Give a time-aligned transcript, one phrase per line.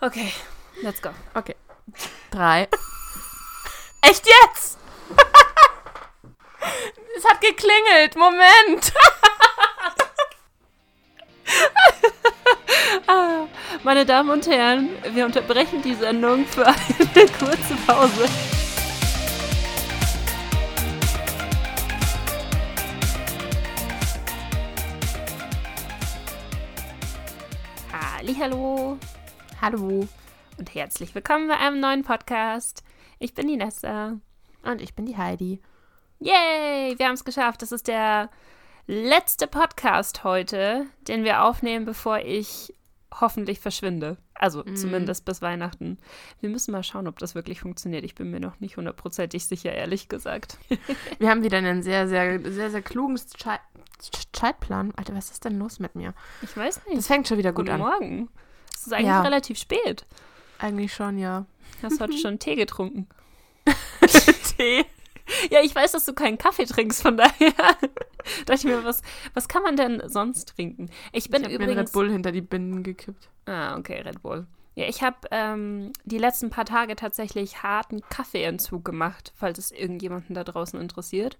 [0.00, 0.32] Okay,
[0.80, 1.10] let's go.
[1.34, 1.56] Okay.
[2.30, 2.68] Drei.
[4.02, 4.78] Echt jetzt?
[7.16, 8.14] es hat geklingelt.
[8.14, 8.92] Moment.
[13.82, 16.76] Meine Damen und Herren, wir unterbrechen die Sendung für eine
[17.38, 18.28] kurze Pause.
[28.40, 28.98] Hallo
[29.60, 30.06] Hallo.
[30.56, 32.84] und herzlich willkommen bei einem neuen Podcast.
[33.18, 34.16] Ich bin die Nessa.
[34.62, 35.60] Und ich bin die Heidi.
[36.20, 37.62] Yay, wir haben es geschafft.
[37.62, 38.30] Das ist der
[38.86, 42.72] letzte Podcast heute, den wir aufnehmen, bevor ich
[43.20, 44.16] hoffentlich verschwinde.
[44.34, 45.98] Also zumindest bis Weihnachten.
[46.40, 48.04] Wir müssen mal schauen, ob das wirklich funktioniert.
[48.04, 50.56] Ich bin mir noch nicht hundertprozentig sicher, ehrlich gesagt.
[51.18, 53.18] Wir haben wieder einen sehr, sehr, sehr, sehr klugen
[54.32, 54.92] Zeitplan.
[54.94, 56.14] Alter, was ist denn los mit mir?
[56.42, 56.98] Ich weiß nicht.
[56.98, 57.90] Das fängt schon wieder gut Guten an.
[57.90, 58.28] Morgen.
[58.88, 59.22] Ist eigentlich Ja.
[59.22, 60.06] relativ spät.
[60.58, 61.44] Eigentlich schon, ja.
[61.82, 63.06] Hast heute schon Tee getrunken.
[64.56, 64.84] Tee.
[65.50, 67.52] Ja, ich weiß, dass du keinen Kaffee trinkst, von daher
[68.46, 69.02] dachte ich mir, was,
[69.34, 70.88] was kann man denn sonst trinken?
[71.12, 71.90] Ich bin ich habe mir übrigens.
[71.90, 73.28] Red Bull hinter die Binden gekippt.
[73.46, 74.46] Ah, okay, Red Bull.
[74.74, 80.34] Ja, ich habe ähm, die letzten paar Tage tatsächlich harten Kaffeeentzug gemacht, falls es irgendjemanden
[80.34, 81.36] da draußen interessiert.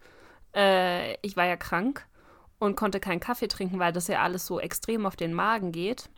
[0.55, 2.07] Äh, ich war ja krank
[2.59, 6.11] und konnte keinen Kaffee trinken, weil das ja alles so extrem auf den Magen geht.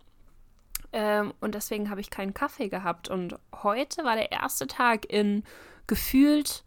[0.92, 3.08] Ähm, und deswegen habe ich keinen Kaffee gehabt.
[3.08, 5.44] Und heute war der erste Tag in
[5.86, 6.64] gefühlt,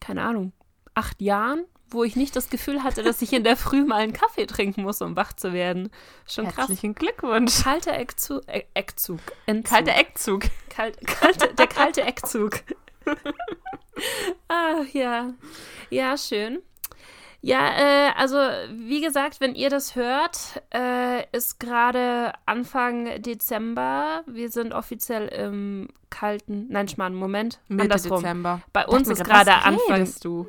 [0.00, 0.52] keine Ahnung,
[0.94, 4.12] acht Jahren, wo ich nicht das Gefühl hatte, dass ich in der Früh mal einen
[4.12, 5.90] Kaffee trinken muss, um wach zu werden.
[6.26, 6.56] Schon krass.
[6.56, 7.62] Herzlichen Glückwunsch.
[7.62, 8.46] Kalter Eckzug.
[8.46, 9.20] Äh, Eckzug.
[9.46, 9.74] Entzug.
[9.74, 10.42] Kalter Eckzug.
[10.68, 12.60] Kalt, kalte, der kalte Eckzug.
[14.48, 15.34] ah, ja.
[15.90, 16.62] Ja, schön.
[17.42, 24.22] Ja, äh, also wie gesagt, wenn ihr das hört, äh, ist gerade Anfang Dezember.
[24.26, 28.20] Wir sind offiziell im kalten, nein, Schmarrn, Moment, Mitte andersrum.
[28.20, 28.60] Dezember.
[28.74, 30.12] Bei uns ist gerade Anfang.
[30.22, 30.46] du?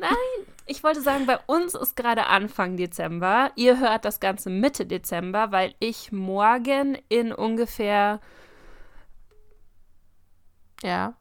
[0.66, 3.52] Ich wollte sagen, bei uns ist gerade Anfang Dezember.
[3.56, 8.20] Ihr hört das Ganze Mitte Dezember, weil ich morgen in ungefähr
[10.84, 11.14] Ja.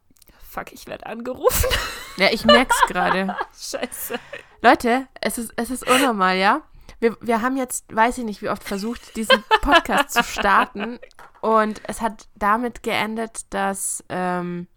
[0.49, 1.69] Fuck, ich werde angerufen.
[2.17, 3.37] Ja, ich merk's gerade.
[3.57, 4.19] Scheiße.
[4.61, 6.61] Leute, es ist, es ist unnormal, ja?
[6.99, 10.99] Wir, wir haben jetzt, weiß ich nicht, wie oft versucht, diesen Podcast zu starten.
[11.41, 14.67] Und es hat damit geendet, dass ähm,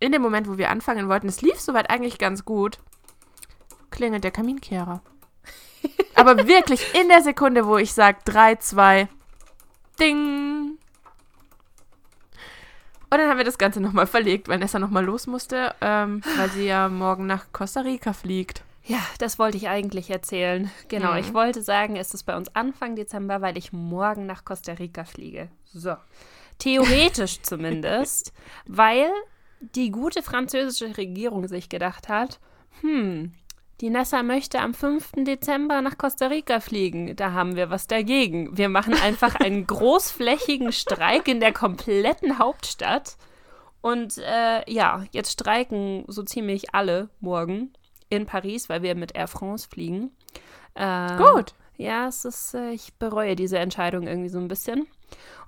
[0.00, 2.78] in dem Moment, wo wir anfangen wollten, es lief soweit eigentlich ganz gut,
[3.90, 5.02] klingelt der Kaminkehrer.
[6.14, 9.08] Aber wirklich in der Sekunde, wo ich sage 3, 2,
[10.00, 10.78] Ding.
[13.08, 16.50] Und dann haben wir das Ganze nochmal verlegt, weil Nessa nochmal los musste, ähm, weil
[16.50, 18.64] sie ja morgen nach Costa Rica fliegt.
[18.88, 20.70] Ja, das wollte ich eigentlich erzählen.
[20.88, 21.18] Genau, Mhm.
[21.18, 25.04] ich wollte sagen, es ist bei uns Anfang Dezember, weil ich morgen nach Costa Rica
[25.04, 25.48] fliege.
[25.64, 25.96] So.
[26.58, 28.32] Theoretisch zumindest,
[28.66, 29.10] weil
[29.60, 32.38] die gute französische Regierung sich gedacht hat,
[32.80, 33.32] hm,
[33.80, 35.12] die Nessa möchte am 5.
[35.24, 37.14] Dezember nach Costa Rica fliegen.
[37.16, 38.56] Da haben wir was dagegen.
[38.56, 43.16] Wir machen einfach einen großflächigen Streik in der kompletten Hauptstadt.
[43.82, 47.72] Und äh, ja, jetzt streiken so ziemlich alle morgen
[48.08, 50.10] in Paris, weil wir mit Air France fliegen.
[50.74, 51.54] Äh, Gut.
[51.78, 54.86] Ja, es ist, äh, ich bereue diese Entscheidung irgendwie so ein bisschen.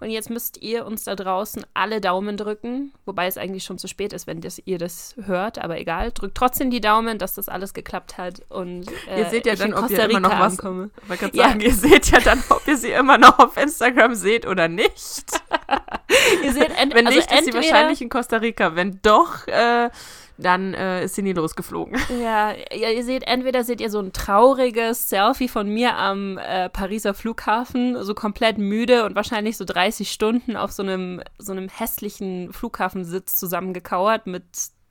[0.00, 3.88] Und jetzt müsst ihr uns da draußen alle Daumen drücken, wobei es eigentlich schon zu
[3.88, 6.12] spät ist, wenn das, ihr das hört, aber egal.
[6.12, 9.74] Drückt trotzdem die Daumen, dass das alles geklappt hat und äh, Ihr seht ja dann,
[9.74, 10.90] ob ihr immer noch was- ankomme.
[11.02, 11.48] Ich wollte gerade Ja.
[11.48, 15.24] sagen, ihr seht ja dann, ob ihr sie immer noch auf Instagram seht oder nicht.
[16.44, 18.74] Ihr seht ent Wenn also nicht, ist sie entweder- wahrscheinlich in Costa Rica.
[18.76, 19.90] Wenn doch, äh,
[20.38, 21.98] dann äh, ist sie nie losgeflogen.
[22.22, 26.68] Ja, ja, ihr seht, entweder seht ihr so ein trauriges Selfie von mir am äh,
[26.68, 31.68] Pariser Flughafen, so komplett müde und wahrscheinlich so 30 Stunden auf so einem, so einem
[31.68, 34.44] hässlichen Flughafensitz zusammengekauert mit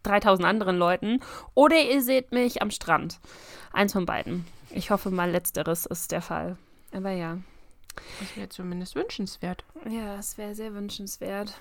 [0.03, 1.19] 3000 anderen Leuten.
[1.53, 3.19] Oder ihr seht mich am Strand.
[3.73, 4.45] Eins von beiden.
[4.71, 6.57] Ich hoffe mal, letzteres ist der Fall.
[6.93, 7.37] Aber ja.
[8.19, 9.63] Das wäre zumindest wünschenswert.
[9.89, 11.53] Ja, es wäre sehr wünschenswert.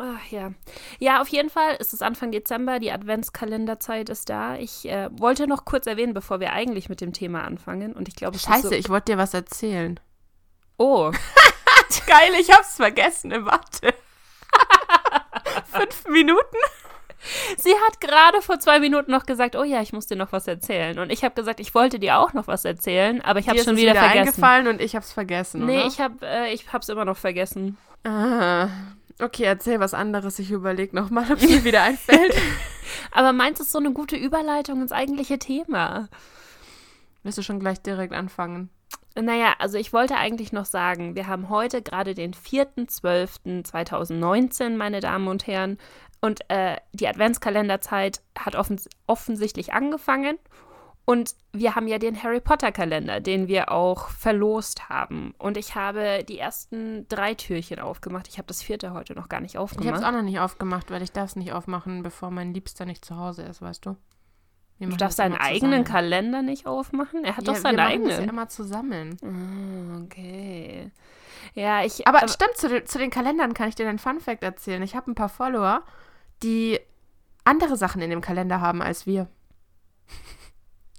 [0.00, 0.52] Ach ja.
[1.00, 4.54] Ja, auf jeden Fall ist es Anfang Dezember, die Adventskalenderzeit ist da.
[4.56, 7.92] Ich äh, wollte noch kurz erwähnen, bevor wir eigentlich mit dem Thema anfangen.
[7.94, 9.98] Und ich glaube, es Scheiße, ist so, ich wollte dir was erzählen.
[10.76, 11.10] Oh,
[12.06, 13.32] Geil, ich hab's vergessen.
[13.44, 13.92] Warte.
[15.72, 16.56] Fünf Minuten?
[17.56, 20.46] sie hat gerade vor zwei Minuten noch gesagt, oh ja, ich muss dir noch was
[20.46, 20.98] erzählen.
[20.98, 23.74] Und ich habe gesagt, ich wollte dir auch noch was erzählen, aber ich habe schon
[23.74, 24.18] ist es wieder, vergessen.
[24.20, 25.86] eingefallen und ich hab's vergessen, Nee, oder?
[25.88, 27.76] ich habe äh, ich hab's immer noch vergessen.
[28.04, 28.68] Ah,
[29.20, 30.38] okay, erzähl was anderes.
[30.38, 32.36] Ich überlege nochmal, ob es mir wieder einfällt.
[33.10, 36.10] Aber meins ist so eine gute Überleitung ins eigentliche Thema.
[37.22, 38.68] Willst du schon gleich direkt anfangen?
[39.20, 45.26] Naja, also ich wollte eigentlich noch sagen, wir haben heute gerade den 4.12.2019, meine Damen
[45.28, 45.78] und Herren.
[46.20, 50.38] Und äh, die Adventskalenderzeit hat offens offensichtlich angefangen.
[51.10, 55.32] Und wir haben ja den Harry Potter Kalender, den wir auch verlost haben.
[55.38, 58.28] Und ich habe die ersten drei Türchen aufgemacht.
[58.28, 59.86] Ich habe das vierte heute noch gar nicht Ich aufgemacht.
[59.88, 62.84] habe es auch noch nicht aufgemacht, weil ich darf es nicht aufmachen, bevor mein Liebster
[62.84, 63.96] nicht zu Hause ist, weißt du?
[64.80, 65.84] Du darfst deinen eigenen.
[65.84, 67.24] Kalender nicht aufmachen?
[67.24, 68.28] Er hat Ja, doch seinen wir machen das ja eigenen.
[68.30, 69.16] immer zusammen.
[69.24, 70.90] Ah, okay.
[71.54, 72.06] Ja, ich.
[72.06, 74.82] Aber stimmt, zu, den- zu den Kalendern kann ich dir einen Fun-Fact erzählen.
[74.82, 75.84] Ich habe ein paar Follower,
[76.42, 76.78] die
[77.44, 79.26] andere Sachen in dem Kalender haben als wir.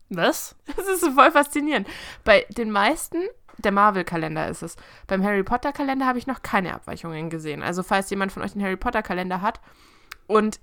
[0.09, 0.55] Was?
[0.75, 1.87] Das ist so voll faszinierend.
[2.23, 3.17] Bei den meisten,
[3.57, 4.75] der Marvel-Kalender ist es.
[5.07, 7.61] Beim Harry Potter-Kalender habe ich noch keine Abweichungen gesehen.
[7.61, 9.59] Also falls jemand von euch den Harry Potter-Kalender hat
[10.27, 10.59] und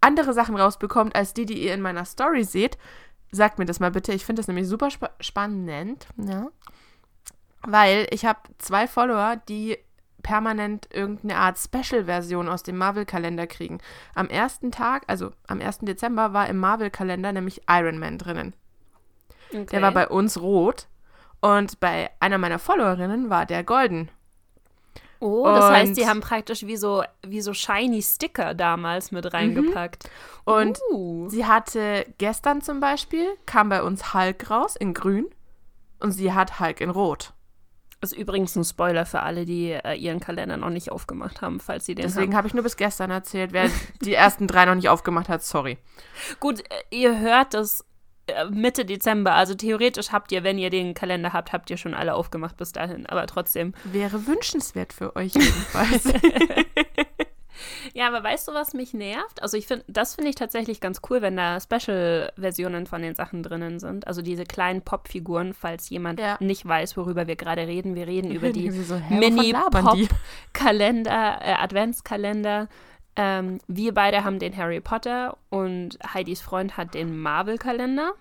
[0.00, 2.78] andere Sachen rausbekommt, als die, die ihr in meiner Story seht,
[3.32, 4.12] sagt mir das mal bitte.
[4.12, 6.06] Ich finde das nämlich super spa spannend.
[6.16, 6.48] Ja.
[7.62, 9.78] Weil ich habe zwei Follower, die
[10.22, 13.78] permanent irgendeine Art Special-Version aus dem Marvel-Kalender kriegen.
[14.14, 15.78] Am ersten Tag, also am 1.
[15.82, 18.54] Dezember, war im Marvel-Kalender nämlich Iron Man drinnen.
[19.50, 19.66] Okay.
[19.66, 20.86] Der war bei uns rot.
[21.40, 24.10] Und bei einer meiner Followerinnen war der golden.
[25.20, 30.10] Oh, das heißt, sie haben praktisch wie so, wie so shiny Sticker damals mit reingepackt.
[30.44, 31.28] Und uh.
[31.28, 35.26] sie hatte gestern zum Beispiel, kam bei uns Hulk raus in grün.
[35.98, 37.32] Und sie hat Hulk in rot.
[38.02, 41.86] ist übrigens ein Spoiler für alle, die äh, ihren Kalender noch nicht aufgemacht haben, falls
[41.86, 43.52] sie den Deswegen habe ich nur bis gestern erzählt.
[43.52, 43.70] Wer
[44.02, 45.78] die ersten drei noch nicht aufgemacht hat, sorry.
[46.38, 47.84] Gut, äh, ihr hört das
[48.50, 52.14] Mitte Dezember, also theoretisch habt ihr, wenn ihr den Kalender habt, habt ihr schon alle
[52.14, 53.72] aufgemacht bis dahin, aber trotzdem.
[53.84, 56.12] Wäre wünschenswert für euch jedenfalls.
[57.94, 59.40] Ja, aber weißt du, was mich nervt?
[59.42, 63.42] Also ich finde, das finde ich tatsächlich ganz cool, wenn da Special-Versionen von den Sachen
[63.42, 64.06] drinnen sind.
[64.06, 66.36] Also diese kleinen Pop-Figuren, falls jemand Ja.
[66.40, 67.94] nicht weiß, worüber wir gerade reden.
[67.94, 69.00] Wir reden über die so?
[69.08, 72.68] Mini-Pop-Kalender, äh, Adventskalender.
[73.16, 78.12] Ähm, wir beide haben den Harry Potter und Heidis Freund hat den Marvel-Kalender.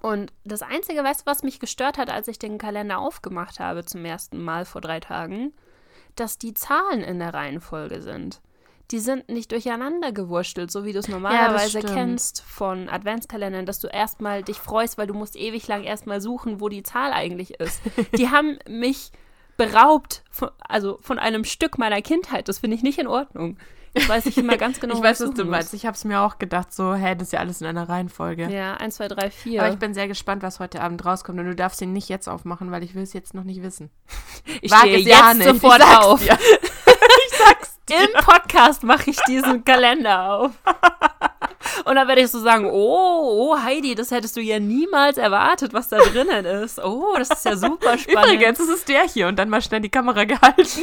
[0.00, 3.84] Und das Einzige, weißt du, was mich gestört hat, als ich den Kalender aufgemacht habe
[3.84, 5.52] zum ersten Mal vor drei Tagen,
[6.16, 8.40] dass die Zahlen in der Reihenfolge sind.
[8.90, 11.92] Die sind nicht durcheinander gewurstelt, so wie du es normalerweise stimmt.
[11.92, 16.62] kennst von Adventskalendern, dass du erstmal dich freust, weil du musst ewig lang erstmal suchen,
[16.62, 17.82] wo die Zahl eigentlich ist.
[18.16, 19.12] Die haben mich
[19.58, 22.48] beraubt, von, also von einem Stück meiner Kindheit.
[22.48, 23.58] Das finde ich nicht in Ordnung.
[23.94, 25.74] Jetzt weiß ich immer ganz genau, ich weiß, was du meinst.
[25.74, 28.48] Ich habe es mir auch gedacht, so, hä, das ist ja alles in einer Reihenfolge.
[28.48, 29.62] Ja, 1, 2, 3, 4.
[29.62, 31.38] Aber ich bin sehr gespannt, was heute Abend rauskommt.
[31.38, 33.90] Und du darfst ihn nicht jetzt aufmachen, weil ich will es jetzt noch nicht wissen.
[34.60, 36.24] ich Wag stehe ja jetzt nicht, ich sofort sag's auf.
[36.24, 36.38] dir.
[37.90, 40.50] Im Podcast mache ich diesen Kalender auf.
[41.84, 45.72] Und dann werde ich so sagen, oh, oh, Heidi, das hättest du ja niemals erwartet,
[45.72, 46.78] was da drinnen ist.
[46.82, 48.34] Oh, das ist ja super spannend.
[48.34, 49.28] Übrigens, es ist der hier.
[49.28, 50.82] Und dann mal schnell die Kamera gehalten.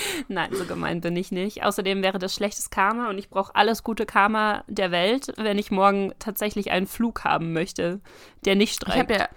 [0.28, 1.62] Nein, so gemein bin ich nicht.
[1.64, 5.70] Außerdem wäre das schlechtes Karma und ich brauche alles gute Karma der Welt, wenn ich
[5.70, 8.00] morgen tatsächlich einen Flug haben möchte,
[8.44, 9.20] der nicht Ich habe streikt.
[9.20, 9.28] ja,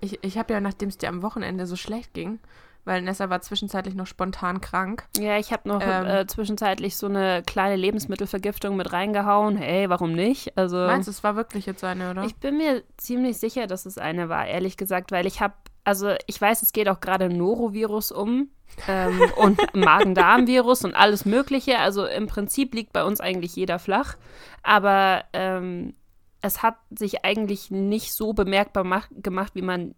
[0.00, 2.40] ich, ich hab ja, nachdem es dir am Wochenende so schlecht ging,
[2.84, 5.06] weil Nessa war zwischenzeitlich noch spontan krank.
[5.16, 6.04] Ja, ich habe noch Ähm.
[6.06, 9.56] äh, zwischenzeitlich so eine kleine Lebensmittelvergiftung mit reingehauen.
[9.56, 10.58] Hey, warum nicht?
[10.58, 12.24] Also Meinst du, es war wirklich jetzt eine, oder?
[12.24, 16.14] Ich bin mir ziemlich sicher, dass es eine war, ehrlich gesagt, weil ich habe, also
[16.26, 18.48] ich weiß, es geht auch gerade Norovirus um
[18.88, 21.78] ähm, und Magen-Darm-Virus und alles Mögliche.
[21.78, 24.16] Also im Prinzip liegt bei uns eigentlich jeder flach,
[24.62, 25.94] aber ähm,
[26.40, 29.94] es hat sich eigentlich nicht so bemerkbar mach, gemacht, wie man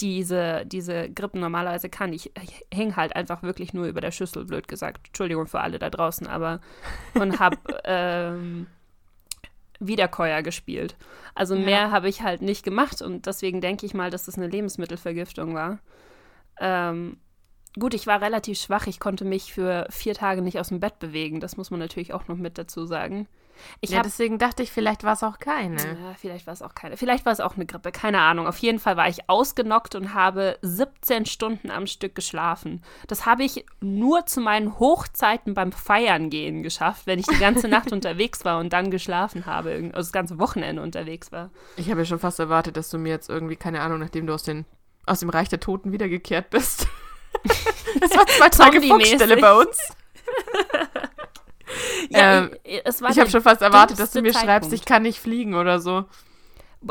[0.00, 2.12] diese, diese Grippen normalerweise kann.
[2.12, 5.08] Ich, ich hänge halt einfach wirklich nur über der Schüssel, blöd gesagt.
[5.08, 6.60] Entschuldigung für alle da draußen, aber
[7.14, 8.66] und habe ähm,
[9.80, 10.96] Wiederkäuer gespielt.
[11.34, 11.64] Also Ja.
[11.64, 15.54] mehr habe ich halt nicht gemacht und deswegen denke ich mal, dass das eine Lebensmittelvergiftung
[15.54, 15.78] war.
[16.58, 17.18] Ähm,
[17.78, 18.86] gut, ich war relativ schwach.
[18.86, 21.40] Ich konnte mich für vier Tage nicht aus dem Bett bewegen.
[21.40, 23.28] Das muss man natürlich auch noch mit dazu sagen.
[23.80, 25.76] Ich ja, deswegen dachte ich, vielleicht war es auch keine.
[25.76, 26.96] ja, vielleicht war es auch keine.
[26.96, 28.46] Vielleicht war es auch eine Grippe, keine Ahnung.
[28.46, 32.82] Auf jeden Fall war ich ausgenockt und habe 17 Stunden am Stück geschlafen.
[33.06, 37.68] Das habe ich nur zu meinen Hochzeiten beim Feiern gehen geschafft, wenn ich die ganze
[37.68, 41.50] Nacht unterwegs war und dann geschlafen habe, also das ganze Wochenende unterwegs war.
[41.76, 44.34] Ich habe ja schon fast erwartet, dass du mir jetzt irgendwie, keine Ahnung, nachdem du
[44.34, 44.64] aus, den,
[45.06, 46.88] aus dem Reich der Toten wiedergekehrt bist.
[47.98, 48.82] Es war zwei Tage.
[48.82, 49.78] Funkstelle bei uns.
[52.10, 54.74] Ja, Ähm, ich, Ich habe schon fast erwartet, dass du mir dümmste schreibst, Zeitpunkt.
[54.74, 56.04] ich kann nicht fliegen oder so.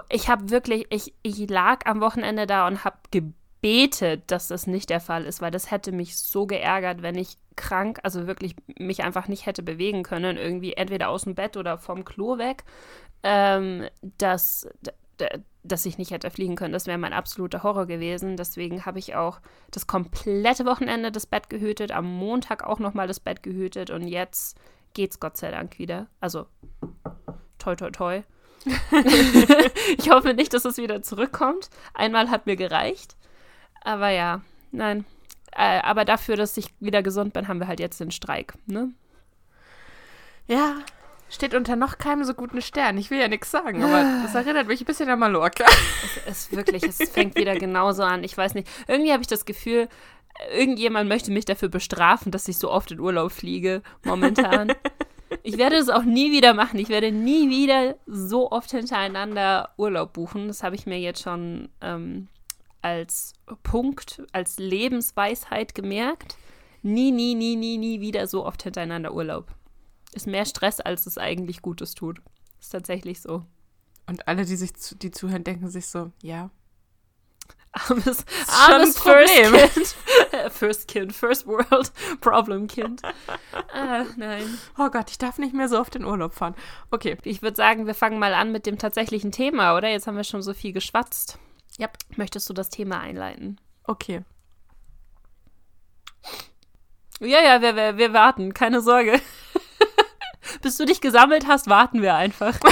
[0.10, 4.89] ich habe wirklich, ich, ich lag am Wochenende da und habe gebetet, dass das nicht
[4.89, 9.03] der Fall ist, weil das hätte mich so geärgert, wenn ich krank, also wirklich mich
[9.03, 12.63] einfach nicht hätte bewegen können, irgendwie entweder aus dem Bett oder vom Klo weg,
[13.24, 14.67] ähm, dass,
[15.68, 16.74] dass ich nicht hätte fliegen können.
[16.74, 18.38] Das wäre mein absoluter Horror gewesen.
[18.38, 19.40] Deswegen habe ich auch
[19.72, 24.58] das komplette Wochenende das Bett gehütet, am Montag auch nochmal das Bett gehütet und jetzt
[24.94, 26.08] geht's Gott sei Dank wieder.
[26.20, 26.48] Also,
[27.58, 28.22] toi, toi, toi.
[29.98, 31.70] ich hoffe nicht, dass es wieder zurückkommt.
[31.94, 33.16] Einmal hat mir gereicht.
[33.82, 34.42] Aber ja,
[34.72, 35.06] nein.
[35.52, 38.92] Äh, aber dafür, dass ich wieder gesund bin, haben wir halt jetzt den Streik, ne?
[40.48, 40.78] Ja,
[41.36, 42.98] steht unter noch keinem so guten Stern.
[42.98, 45.65] Ich will ja nichts sagen, aber das erinnert mich ein bisschen an Mallorca.
[46.25, 48.24] Es ist wirklich, es fängt wieder genauso an.
[48.24, 48.68] Ich weiß nicht.
[48.88, 49.88] Irgendwie habe ich das Gefühl,
[50.54, 54.74] irgendjemand möchte mich dafür bestrafen, dass ich so oft in Urlaub fliege momentan.
[55.44, 56.80] Ich werde es auch nie wieder machen.
[56.80, 60.48] Ich werde nie wieder so oft hintereinander Urlaub buchen.
[60.48, 62.27] Das habe ich mir jetzt schon ähm,
[62.82, 66.38] als Punkt, als Lebensweisheit gemerkt.
[66.82, 69.48] Nie, nie, nie, nie, nie wieder so oft hintereinander Urlaub.
[70.16, 72.22] Ist mehr Stress, als es eigentlich Gutes tut.
[72.60, 73.44] Ist tatsächlich so.
[74.08, 76.50] Und alle, die sich zu, die zuhören, denken sich so, ja.
[77.74, 79.54] Armes, armes Problem.
[79.54, 79.96] First Kind.
[80.54, 81.92] First Kind, First World
[82.22, 83.02] Problem Kind.
[83.74, 84.58] Ah, nein.
[84.78, 86.56] Oh Gott, ich darf nicht mehr so oft in Urlaub fahren.
[86.92, 87.18] Okay.
[87.24, 89.90] Ich würde sagen, wir fangen mal an mit dem tatsächlichen Thema, oder?
[89.90, 91.38] Jetzt haben wir schon so viel geschwatzt.
[91.78, 91.98] Yep.
[92.16, 93.60] Möchtest du das Thema einleiten?
[93.84, 94.24] Okay.
[97.20, 99.20] Ja, ja, wir, wir, wir warten, keine Sorge.
[100.62, 102.58] Bis du dich gesammelt hast, warten wir einfach.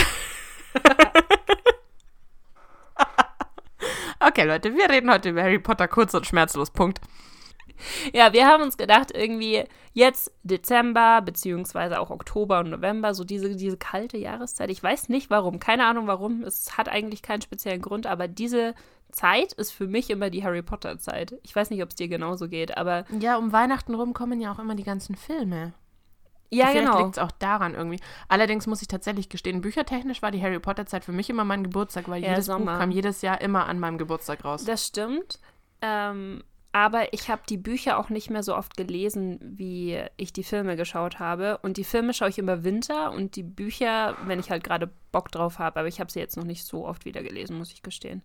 [4.26, 6.72] Okay, Leute, wir reden heute über Harry Potter kurz und schmerzlos.
[6.72, 7.02] Punkt.
[8.14, 13.56] Ja, wir haben uns gedacht, irgendwie jetzt Dezember, beziehungsweise auch Oktober und November, so diese,
[13.56, 14.70] diese kalte Jahreszeit.
[14.70, 16.44] Ich weiß nicht warum, keine Ahnung warum.
[16.44, 18.76] Es hat eigentlich keinen speziellen Grund, aber diese
[19.12, 21.36] Zeit ist für mich immer die Harry Potter Zeit.
[21.44, 24.54] Ich weiß nicht, ob es dir genauso geht, aber Ja, um Weihnachten rum kommen ja
[24.54, 25.74] auch immer die ganzen Filme.
[26.54, 27.00] Ja, Vielleicht genau.
[27.00, 28.00] liegt es auch daran irgendwie.
[28.28, 31.64] Allerdings muss ich tatsächlich gestehen, büchertechnisch war die Harry Potter Zeit für mich immer mein
[31.64, 32.74] Geburtstag, weil Ja, jedes Sommer.
[32.74, 34.66] Buch kam jedes Jahr immer an meinem Geburtstag raus.
[34.66, 35.40] Das stimmt.
[35.82, 36.44] Ähm,
[36.76, 40.76] aber ich habe die Bücher auch nicht mehr so oft gelesen, wie ich die Filme
[40.76, 41.60] geschaut habe.
[41.60, 45.32] Und die Filme schaue ich immer Winter und die Bücher, wenn ich halt gerade Bock
[45.32, 45.80] drauf habe.
[45.80, 48.24] Aber ich habe sie jetzt noch nicht so oft wieder gelesen, muss ich gestehen.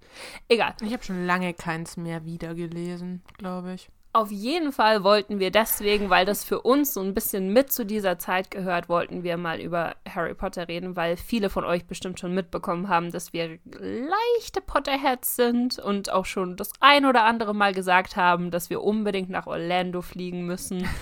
[0.49, 0.75] Egal.
[0.81, 3.91] Ich habe schon lange keins mehr wiedergelesen, glaube ich.
[4.15, 7.85] Auf jeden Fall wollten wir deswegen, weil das für uns so ein bisschen mit zu
[7.85, 12.19] dieser Zeit gehört, wollten wir mal über Harry Potter reden, weil viele von euch bestimmt
[12.19, 17.55] schon mitbekommen haben, dass wir leichte Potterheads sind und auch schon das ein oder andere
[17.55, 20.89] Mal gesagt haben, dass wir unbedingt nach Orlando fliegen müssen.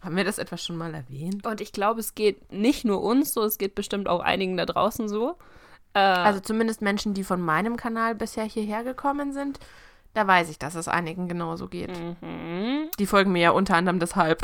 [0.00, 1.46] Haben wir das etwa schon mal erwähnt?
[1.46, 4.66] Und ich glaube, es geht nicht nur uns so, es geht bestimmt auch einigen da
[4.66, 5.36] draußen so.
[5.94, 9.58] Äh, Also zumindest Menschen, die von meinem Kanal bisher hierher gekommen sind,
[10.14, 11.90] da weiß ich, dass es einigen genauso geht.
[12.20, 12.90] mhm.
[12.98, 14.42] Die folgen mir ja unter anderem deshalb.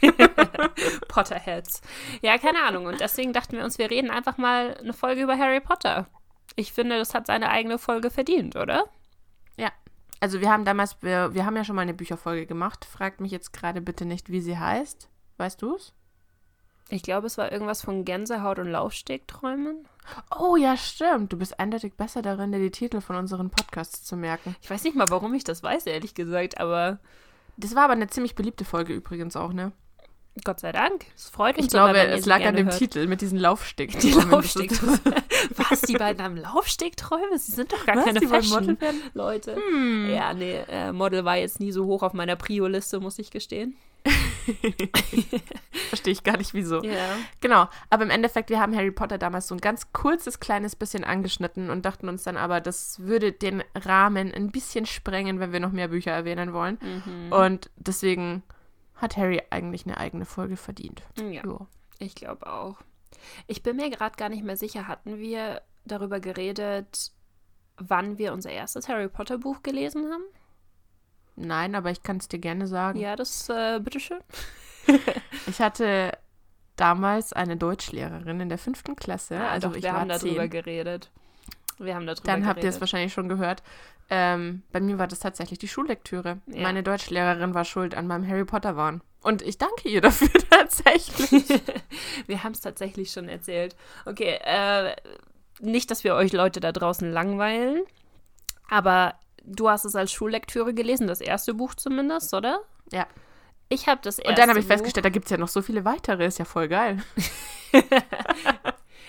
[1.08, 1.80] Potterheads.
[2.22, 2.86] Ja, keine Ahnung.
[2.86, 6.06] Und deswegen dachten wir uns, wir reden einfach mal eine Folge über Harry Potter.
[6.56, 8.84] Ich finde, das hat seine eigene Folge verdient, oder?
[10.22, 12.84] Also wir haben damals, wir, wir haben ja schon mal eine Bücherfolge gemacht.
[12.84, 15.08] Fragt mich jetzt gerade bitte nicht, wie sie heißt.
[15.36, 15.92] Weißt du es?
[16.92, 19.88] Ich glaube, es war irgendwas von Gänsehaut und Laufstegträumen.
[20.38, 21.32] Oh ja, stimmt.
[21.32, 24.54] Du bist eindeutig besser darin, dir die Titel von unseren Podcasts zu merken.
[24.60, 26.98] Ich weiß nicht mal, warum ich das weiß, ehrlich gesagt, aber
[27.56, 29.72] Das war aber eine ziemlich beliebte Folge übrigens auch, ne?
[30.44, 31.06] Gott sei Dank.
[31.16, 32.78] Es freut uns Ich glaube, immer, es lag an dem hört.
[32.78, 33.98] Titel mit diesen Laufsteg.
[34.00, 34.98] Die Laufstegträume.
[35.70, 37.38] Was, die beiden haben Laufstegträume?
[37.38, 39.00] Sie sind doch gar Was, keine die Model Fashion, werden?
[39.14, 39.56] Leute.
[39.56, 40.10] Hm.
[40.10, 43.76] Ja, nee, äh, Model war jetzt nie so hoch auf meiner Prio-Liste, muss ich gestehen.
[45.88, 46.82] Verstehe ich gar nicht, wieso.
[46.82, 47.16] Ja.
[47.40, 51.04] Genau, aber im Endeffekt, wir haben Harry Potter damals so ein ganz kurzes, kleines bisschen
[51.04, 55.60] angeschnitten und dachten uns dann aber, das würde den Rahmen ein bisschen sprengen, wenn wir
[55.60, 56.78] noch mehr Bücher erwähnen wollen.
[56.80, 57.32] Mhm.
[57.32, 58.42] Und deswegen
[58.96, 61.02] hat Harry eigentlich eine eigene Folge verdient.
[61.18, 61.44] Ja.
[61.44, 61.66] Jo.
[61.98, 62.78] Ich glaube auch.
[63.46, 67.12] Ich bin mir gerade gar nicht mehr sicher, hatten wir darüber geredet,
[67.76, 70.24] wann wir unser erstes Harry Potter Buch gelesen haben?
[71.36, 72.98] Nein, aber ich kann es dir gerne sagen.
[72.98, 74.20] Ja, das, äh, bitteschön.
[75.46, 76.12] Ich hatte
[76.76, 79.34] damals eine Deutschlehrerin in der fünften Klasse.
[79.34, 80.50] Ja, also doch, ich wir war haben darüber zehn.
[80.50, 81.10] geredet.
[81.78, 82.80] Wir haben darüber Dann habt ihr es geredet.
[82.80, 83.62] wahrscheinlich schon gehört.
[84.10, 86.38] Ähm, bei mir war das tatsächlich die Schullektüre.
[86.46, 86.62] Ja.
[86.62, 89.02] Meine Deutschlehrerin war schuld an meinem Harry Potter Wahn.
[89.22, 91.62] Und ich danke ihr dafür tatsächlich.
[92.26, 93.76] wir haben es tatsächlich schon erzählt.
[94.04, 94.96] Okay, äh,
[95.60, 97.82] nicht, dass wir euch Leute da draußen langweilen,
[98.68, 102.60] aber du hast es als Schullektüre gelesen, das erste Buch zumindest, oder?
[102.90, 103.06] Ja.
[103.68, 105.48] Ich habe das erste Und dann habe ich Buch, festgestellt, da gibt es ja noch
[105.48, 106.26] so viele weitere.
[106.26, 107.02] Ist ja voll geil.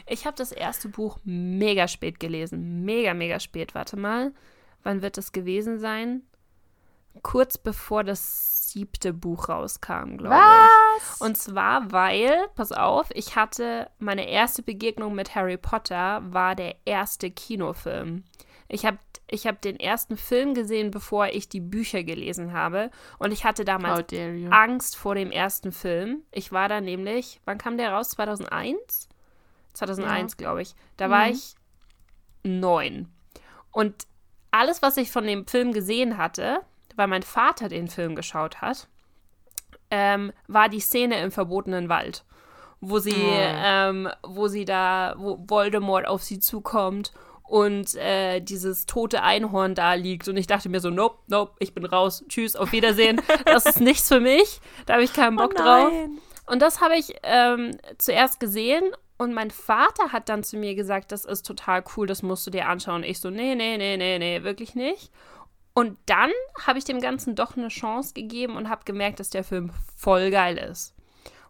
[0.05, 2.83] Ich habe das erste Buch mega spät gelesen.
[2.83, 3.73] Mega, mega spät.
[3.75, 4.33] Warte mal.
[4.83, 6.23] Wann wird das gewesen sein?
[7.21, 10.99] Kurz bevor das siebte Buch rauskam, glaube ich.
[11.09, 11.21] Was?
[11.21, 16.75] Und zwar, weil, pass auf, ich hatte meine erste Begegnung mit Harry Potter, war der
[16.85, 18.23] erste Kinofilm.
[18.73, 22.91] Ich habe ich hab den ersten Film gesehen, bevor ich die Bücher gelesen habe.
[23.19, 24.07] Und ich hatte damals.
[24.51, 26.23] Angst vor dem ersten Film.
[26.31, 28.09] Ich war da nämlich, wann kam der raus?
[28.11, 29.07] 2001?
[29.73, 30.75] 2001, glaube ich.
[30.97, 31.31] Da war Mhm.
[31.33, 31.55] ich
[32.43, 33.09] neun.
[33.71, 34.05] Und
[34.51, 36.59] alles, was ich von dem Film gesehen hatte,
[36.95, 38.87] weil mein Vater den Film geschaut hat,
[39.89, 42.23] ähm, war die Szene im verbotenen Wald,
[42.81, 43.31] wo sie, Oh.
[43.31, 47.13] ähm, wo sie da, wo Voldemort auf sie zukommt
[47.53, 50.27] und äh, dieses tote Einhorn da liegt.
[50.27, 53.21] Und ich dachte mir so, nope, nope, ich bin raus, tschüss, auf Wiedersehen.
[53.45, 54.59] Das ist nichts für mich.
[54.87, 55.91] Da habe ich keinen Bock oh drauf.
[56.47, 58.83] Und das habe ich ähm, zuerst gesehen
[59.19, 62.49] und mein Vater hat dann zu mir gesagt, das ist total cool, das musst du
[62.49, 63.03] dir anschauen.
[63.03, 65.11] Ich so, nee, nee, nee, nee, nee, wirklich nicht.
[65.75, 66.31] Und dann
[66.65, 70.31] habe ich dem Ganzen doch eine Chance gegeben und habe gemerkt, dass der Film voll
[70.31, 70.95] geil ist.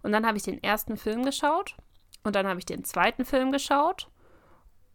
[0.02, 1.78] Und dann habe ich den ersten Film geschaut
[2.26, 4.10] und dann habe ich den zweiten Film geschaut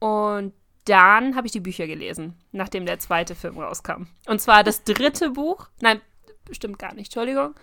[0.00, 0.52] und
[0.88, 4.06] dann habe ich die Bücher gelesen, nachdem der zweite Film rauskam.
[4.26, 5.68] Und zwar das dritte Buch.
[5.80, 6.00] Nein,
[6.44, 7.54] bestimmt gar nicht, Entschuldigung.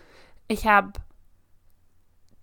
[0.48, 0.94] Ich habe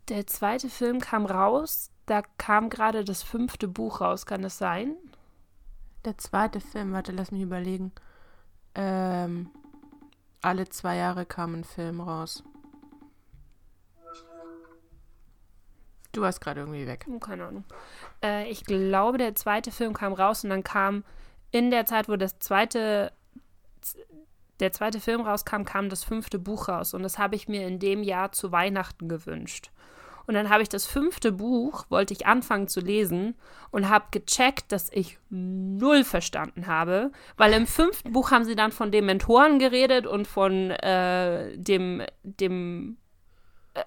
[0.09, 4.97] der zweite Film kam raus, da kam gerade das fünfte Buch raus, kann es sein?
[6.05, 7.93] Der zweite Film, warte, lass mich überlegen.
[8.75, 9.51] Ähm,
[10.41, 12.43] alle zwei Jahre kam ein Film raus.
[16.13, 17.07] Du warst gerade irgendwie weg.
[17.07, 17.65] Hm, keine Ahnung.
[18.23, 21.05] Äh, ich glaube, der zweite Film kam raus und dann kam
[21.51, 23.13] in der Zeit, wo das zweite,
[24.61, 26.95] der zweite Film rauskam, kam das fünfte Buch raus.
[26.95, 29.71] Und das habe ich mir in dem Jahr zu Weihnachten gewünscht.
[30.27, 33.35] Und dann habe ich das fünfte Buch, wollte ich anfangen zu lesen
[33.71, 38.73] und habe gecheckt, dass ich null verstanden habe, weil im fünften Buch haben sie dann
[38.73, 42.99] von Dementoren geredet und von äh, dem, dem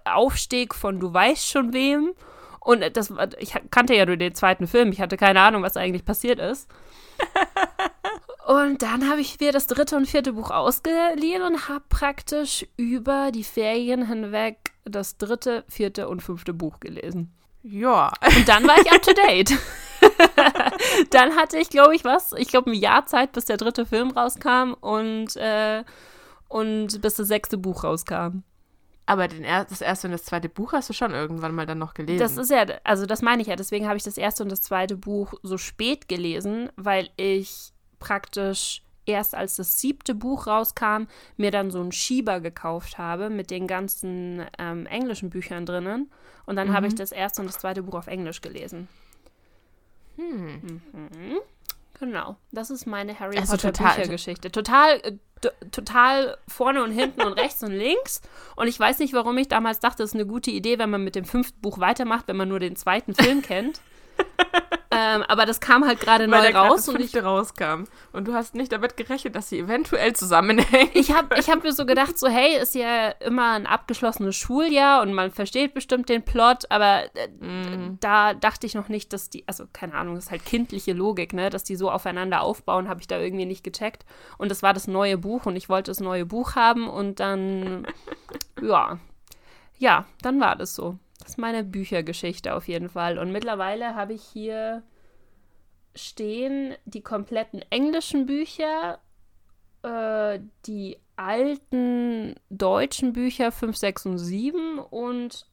[0.04, 2.14] Aufstieg von du weißt schon wem.
[2.60, 5.78] Und das, war- ich kannte ja nur den zweiten Film, ich hatte keine Ahnung, was
[5.78, 6.68] eigentlich passiert ist.
[8.48, 13.32] Und dann habe ich mir das dritte und vierte Buch ausgeliehen und habe praktisch über
[13.32, 17.34] die Ferien hinweg das dritte, vierte und fünfte Buch gelesen.
[17.64, 18.12] Ja.
[18.38, 19.52] Und dann war ich up to date.
[21.10, 22.34] dann hatte ich, glaube ich, was?
[22.38, 25.84] Ich glaube, ein Jahr Zeit, bis der dritte Film rauskam und, äh,
[26.48, 28.44] und bis das sechste Buch rauskam.
[29.06, 31.78] Aber den er das erste und das zweite Buch hast du schon irgendwann mal dann
[31.78, 32.20] noch gelesen.
[32.20, 34.62] Das ist ja, also das meine ich ja, deswegen habe ich das erste und das
[34.62, 41.04] zweite Buch so spät gelesen, weil ich praktisch erst als das siebte Buch rauskam,
[41.38, 46.12] mir dann so einen Schieber gekauft habe mit den ganzen ähm, englischen Büchern drinnen.
[46.48, 48.88] Und dann habe ich das erste und das zweite Buch auf Englisch gelesen.
[50.18, 50.82] hm.
[50.94, 51.40] Mhm.
[52.00, 54.52] Genau, das ist meine Harry Also Potter total- Büchergeschichte.
[54.52, 55.14] Total, äh,
[55.72, 58.22] total vorne und hinten und rechts und links.
[58.56, 61.04] Und ich weiß nicht, warum ich damals dachte, es ist eine gute Idee, wenn man
[61.04, 63.80] mit dem fünften Buch weitermacht, wenn man nur den zweiten Film kennt.
[64.92, 67.84] Ähm, aber das kam halt gerade neu grad raus und ich rauskam.
[68.14, 70.90] Und du hast nicht damit gerechnet, dass sie eventuell zusammenhängen.
[70.94, 75.02] ich habe ich hab mir so gedacht, so hey, ist ja immer ein abgeschlossenes Schuljahr
[75.02, 77.98] und man versteht bestimmt den Plot, aber äh, Mhm.
[78.00, 81.34] da dachte ich noch nicht, dass die, also keine Ahnung, das ist halt kindliche Logik,
[81.34, 84.06] ne, dass die so aufeinander aufbauen, habe ich da irgendwie nicht gecheckt.
[84.38, 87.86] Und das war das neue Buch und ich wollte das neue Buch haben und dann,
[88.62, 88.98] ja,
[89.78, 90.98] ja, dann war das so.
[91.26, 93.18] Das ist meine Büchergeschichte auf jeden Fall.
[93.18, 94.84] Und mittlerweile habe ich hier
[95.96, 99.00] stehen die kompletten englischen Bücher,
[99.82, 105.48] äh, die alten deutschen Bücher 5, 6 und 7 und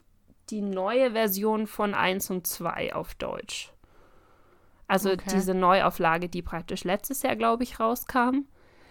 [0.50, 3.72] die neue Version von 1 und 2 auf Deutsch.
[4.88, 5.24] Also Okay.
[5.32, 8.44] diese Neuauflage, die praktisch letztes Jahr, glaube ich, rauskam,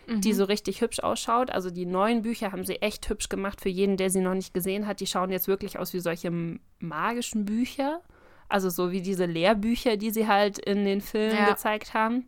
[0.07, 0.21] Mhm.
[0.21, 1.49] die so richtig hübsch ausschaut.
[1.51, 4.53] Also die neuen Bücher haben sie echt hübsch gemacht für jeden, der sie noch nicht
[4.53, 4.99] gesehen hat.
[4.99, 6.31] Die schauen jetzt wirklich aus wie solche
[6.79, 8.01] magischen Bücher.
[8.49, 11.49] Also so wie diese Lehrbücher, die sie halt in den Filmen Ja.
[11.49, 12.27] gezeigt haben.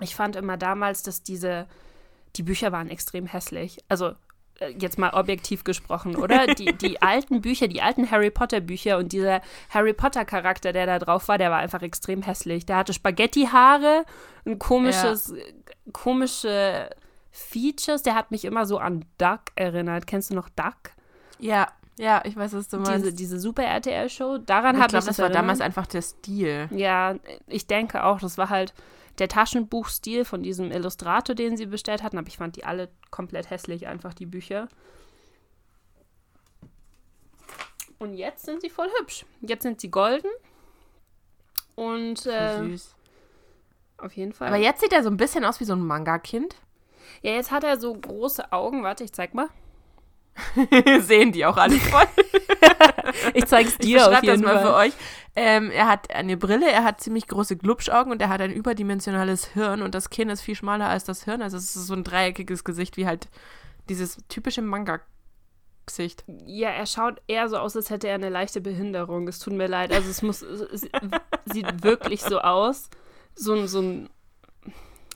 [0.00, 1.66] Ich fand immer damals, dass diese,
[2.36, 3.78] die Bücher waren extrem hässlich.
[3.88, 4.12] Also
[4.78, 6.46] jetzt mal objektiv gesprochen, oder?
[6.46, 9.40] Die, die alten Bücher, die alten Harry Potter Bücher und dieser
[9.70, 12.66] Harry Potter Charakter, der da drauf war, der war einfach extrem hässlich.
[12.66, 14.04] Der hatte Spaghetti-Haare,
[14.46, 15.34] ein komisches,
[15.92, 16.90] komische
[17.30, 18.02] Features.
[18.02, 20.06] Der hat mich immer so an Duck erinnert.
[20.06, 20.92] Kennst du noch Duck?
[21.38, 23.06] Ja, ja, ich weiß, was du meinst.
[23.06, 24.38] Diese, diese Super RTL-Show.
[24.38, 25.42] Daran ich habe glaube, ich das das war erinnert.
[25.42, 26.68] damals einfach der Stil.
[26.70, 27.14] Ja,
[27.46, 28.74] ich denke auch, das war halt
[29.18, 33.50] der Taschenbuchstil von diesem Illustrator, den sie bestellt hatten, aber ich fand die alle komplett
[33.50, 34.68] hässlich, einfach die Bücher.
[37.98, 39.24] Und jetzt sind sie voll hübsch.
[39.40, 40.30] Jetzt sind sie golden.
[41.74, 42.94] Und So äh, süß.
[43.98, 44.48] auf jeden Fall.
[44.48, 46.56] Aber jetzt sieht er so ein bisschen aus wie so ein Manga-Kind.
[47.22, 48.82] ja, jetzt hat er so große Augen.
[48.82, 49.48] Warte, ich zeig mal.
[51.00, 52.06] Sehen die auch alle voll.
[53.34, 54.62] ich zeig's dir ich auf das jeden mal Fall.
[54.66, 54.92] für euch.
[55.34, 59.46] Ähm, er hat eine Brille, er hat ziemlich große Glubschaugen und er hat ein überdimensionales
[59.48, 61.42] Hirn und das Kinn ist viel schmaler als das Hirn.
[61.42, 63.28] Also es ist so ein dreieckiges Gesicht wie halt
[63.88, 66.24] dieses typische Manga-Gesicht.
[66.46, 69.28] Ja, er schaut eher so aus, als hätte er eine leichte Behinderung.
[69.28, 69.92] Es tut mir leid.
[69.92, 70.88] Also es muss, es
[71.52, 72.88] sieht wirklich so aus.
[73.34, 74.08] So ein, so ein,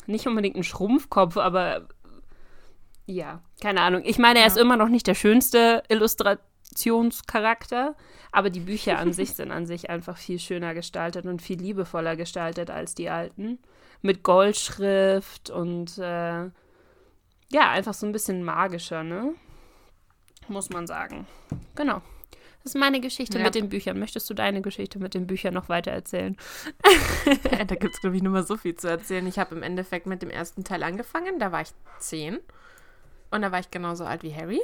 [0.06, 1.88] nicht unbedingt ein Schrumpfkopf, aber
[3.06, 4.02] ja, keine Ahnung.
[4.04, 4.62] Ich meine, er ist Ja.
[4.62, 5.82] immer noch nicht der schönste
[6.70, 7.96] Illustrationscharakter,
[8.32, 12.16] aber die Bücher an sich sind an sich einfach viel schöner gestaltet und viel liebevoller
[12.16, 13.58] gestaltet als die alten.
[14.02, 16.44] Mit Goldschrift und äh,
[17.52, 19.34] ja, einfach so ein bisschen magischer, ne?
[20.48, 21.26] Muss man sagen.
[21.74, 22.00] Genau.
[22.62, 23.44] Das ist meine Geschichte Ja.
[23.44, 23.98] mit den Büchern.
[23.98, 26.36] Möchtest du deine Geschichte mit den Büchern noch weiter erzählen?
[27.66, 29.26] da gibt es, glaube ich, nur mal so viel zu erzählen.
[29.26, 32.38] Ich habe im Endeffekt mit dem ersten Teil angefangen, da war ich zehn.
[33.30, 34.60] Und da war ich genauso alt wie Harry.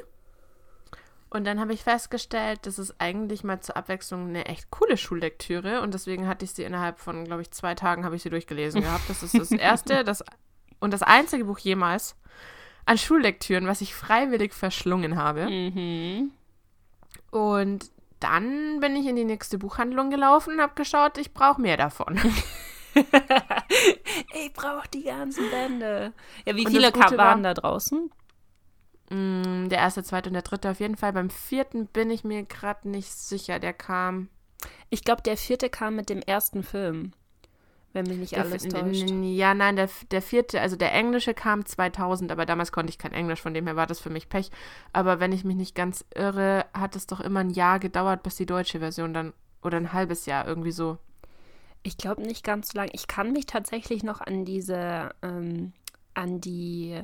[1.37, 5.83] Und dann habe ich festgestellt, das ist eigentlich mal zur Abwechslung eine echt coole Schullektüre.
[5.83, 8.81] Und deswegen hatte ich sie innerhalb von, glaube ich, zwei Tagen habe ich sie durchgelesen
[8.81, 9.09] gehabt.
[9.09, 10.25] Das ist das erste das,
[10.81, 12.17] und das einzige Buch jemals
[12.87, 15.51] an Schullektüren, was ich freiwillig verschlungen habe.
[15.51, 16.31] Mhm.
[17.31, 21.77] Und dann bin ich in die nächste Buchhandlung gelaufen und habe geschaut, ich brauche mehr
[21.77, 22.19] davon.
[22.95, 26.15] ich brauche die ganzen Bände.
[26.47, 28.11] Ja, wie Und viele waren da draußen?
[29.11, 31.13] Mm, Der erste, zweite und der dritte auf jeden Fall.
[31.13, 33.59] Beim vierten bin ich mir gerade nicht sicher.
[33.59, 34.29] Der kam.
[34.91, 37.13] Ich glaube, der vierte kam mit dem ersten Film.
[37.93, 39.09] Wenn mich nicht Der, alles täuscht.
[39.23, 43.13] ja, nein, der, der vierte, also der englische kam 2000, aber damals konnte ich kein
[43.13, 44.51] Englisch, von dem her war das für mich Pech.
[44.93, 48.37] Aber wenn ich mich nicht ganz irre, hat es doch immer ein Jahr gedauert, bis
[48.37, 50.99] die deutsche Version dann, oder ein halbes Jahr, irgendwie so.
[51.83, 52.91] Ich glaube nicht ganz so lang.
[52.93, 55.73] Ich kann mich tatsächlich noch an diese, ähm,
[56.13, 57.01] an die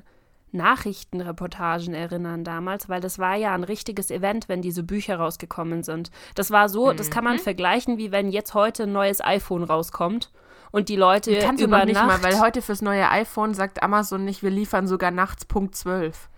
[0.53, 6.11] Nachrichtenreportagen erinnern damals, weil das war ja ein richtiges Event, wenn diese Bücher rausgekommen sind.
[6.35, 10.31] Das war so, das kann man vergleichen, wie wenn jetzt heute ein neues iPhone rauskommt
[10.73, 13.55] und die Leute Kannst du über noch nicht Nacht mal, weil heute fürs neue iPhone
[13.55, 16.29] sagt Amazon nicht, wir liefern sogar nachts Punkt 12.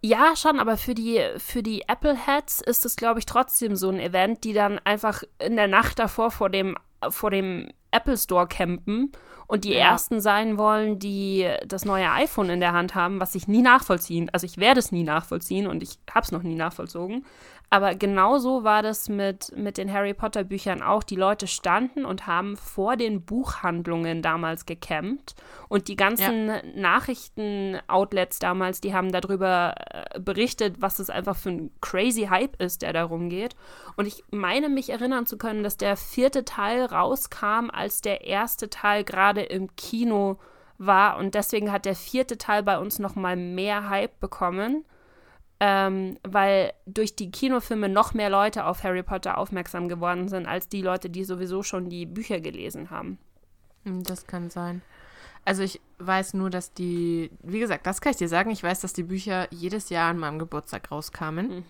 [0.00, 3.98] Ja, schon, aber für die, für die Apple-Heads ist es, glaube ich, trotzdem so ein
[3.98, 6.76] Event, die dann einfach in der Nacht davor vor dem,
[7.08, 9.10] vor dem Apple Store campen
[9.48, 9.90] und die Ja.
[9.90, 14.30] Ersten sein wollen, die das neue iPhone in der Hand haben, was ich nie nachvollziehen,
[14.32, 17.24] also ich werde es nie nachvollziehen und ich habe es noch nie nachvollzogen.
[17.70, 21.02] Aber genauso war das mit, mit den Harry Potter Büchern auch.
[21.02, 25.34] Die Leute standen und haben vor den Buchhandlungen damals gecampt.
[25.68, 31.70] Und die ganzen Nachrichten-Outlets damals, die haben darüber äh, berichtet, was es einfach für ein
[31.82, 33.54] crazy Hype ist, der darum geht.
[33.96, 38.70] Und ich meine mich erinnern zu können, dass der vierte Teil rauskam, als der erste
[38.70, 40.38] Teil gerade im Kino
[40.78, 41.18] war.
[41.18, 44.86] Und deswegen hat der vierte Teil bei uns noch mal mehr Hype bekommen
[45.60, 50.68] ähm, weil durch die Kinofilme noch mehr Leute auf Harry Potter aufmerksam geworden sind, als
[50.68, 53.18] die Leute, die sowieso schon die Bücher gelesen haben.
[53.84, 54.82] Hm, Das kann sein.
[55.44, 58.80] Also ich weiß nur, dass die, wie gesagt, das kann ich dir sagen, ich weiß,
[58.80, 61.64] dass die Bücher jedes Jahr an meinem Geburtstag rauskamen,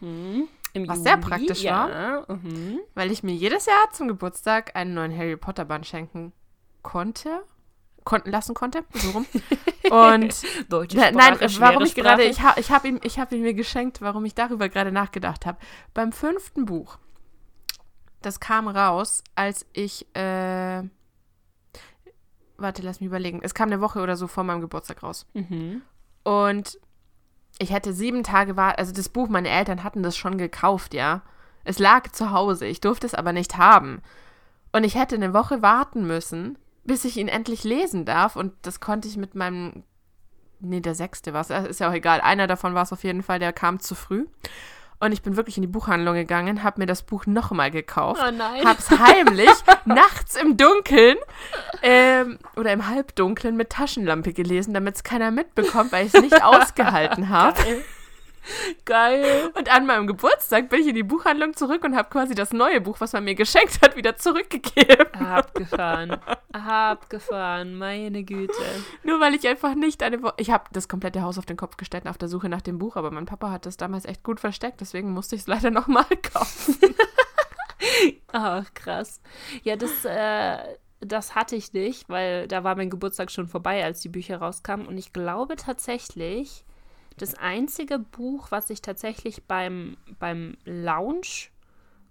[0.75, 2.81] Im Was sehr praktisch ja, Mhm.
[2.95, 6.33] weil ich mir jedes Jahr zum Geburtstag einen neuen Harry Potter Band schenken
[6.83, 7.43] konnte,
[8.09, 9.27] konnten lassen konnte, so rum.
[9.91, 10.35] Und
[10.71, 13.53] Deutsche Sprache, nein, warum ich gerade, ich, ha, ich habe ihm, ich hab ihn mir
[13.53, 15.59] geschenkt, warum ich darüber gerade nachgedacht habe.
[15.93, 16.99] Beim fünften Buch,
[18.23, 20.83] das kam raus, als ich, äh,
[22.57, 23.41] warte, lass mich überlegen.
[23.43, 25.27] Es kam eine Woche oder so vor meinem Geburtstag raus.
[25.35, 25.83] Mhm.
[26.25, 26.81] Und
[27.59, 31.21] ich hätte sieben Tage war, also das Buch, meine Eltern hatten das schon gekauft, ja.
[31.65, 34.01] Es lag zu Hause, ich durfte es aber nicht haben.
[34.73, 36.57] Und ich hätte eine Woche warten müssen,
[36.89, 38.35] bis ich ihn endlich lesen darf.
[38.35, 39.85] Und das konnte ich mit meinem,
[40.59, 42.21] nee, der sechste war es, ist ja auch egal.
[42.21, 44.27] Einer davon war es auf jeden Fall, der kam zu früh.
[45.01, 48.33] Und ich bin wirklich in die Buchhandlung gegangen, habe mir das Buch nochmal gekauft Oh
[48.33, 48.65] nein.
[48.67, 49.49] hab's heimlich
[49.85, 51.17] nachts im Dunkeln
[51.83, 56.43] ähm, oder im Halbdunklen mit Taschenlampe gelesen, damit es keiner mitbekommt, weil ich es nicht
[56.43, 57.61] ausgehalten habe.
[58.85, 59.53] Geil.
[59.57, 62.81] Und an meinem Geburtstag bin ich in die Buchhandlung zurück und habe quasi das neue
[62.81, 65.07] Buch, was man mir geschenkt hat, wieder zurückgegeben.
[65.15, 66.17] Abgefahren.
[66.53, 68.53] Abgefahren, meine Güte.
[69.05, 70.35] Nur weil ich einfach nicht eine Woche.
[70.39, 72.97] Ich habe das komplette Haus auf den Kopf gestellt auf der Suche nach dem Buch,
[72.97, 76.07] aber mein Papa hat das damals echt gut versteckt, deswegen musste ich es leider nochmal
[76.33, 76.77] kaufen.
[78.33, 79.21] Ach, krass.
[79.63, 80.59] Ja, das, äh,
[81.01, 84.87] das hatte ich nicht, weil da war mein Geburtstag schon vorbei, als die Bücher rauskamen.
[84.87, 86.65] Und ich glaube tatsächlich,
[87.23, 91.49] das einzige Buch, was ich tatsächlich beim, beim Lounge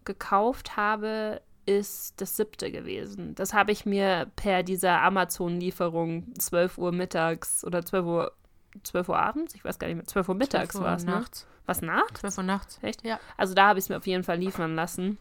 [0.06, 3.36] gekauft habe, ist das siebte gewesen.
[3.36, 8.32] Das habe ich mir per dieser Amazon-Lieferung 12 Uhr mittags oder 12 Uhr
[8.84, 11.06] 12 Uhr abends, ich weiß gar nicht mehr, 12 Uhr mittags 12 Uhr war es,
[11.06, 11.12] ne?
[11.12, 11.48] nachts.
[11.66, 12.22] Was nachts?
[12.22, 12.80] 12 Uhr nachts.
[12.82, 13.04] Echt?
[13.04, 13.20] Ja.
[13.36, 15.18] Also da habe ich es mir auf jeden Fall liefern lassen.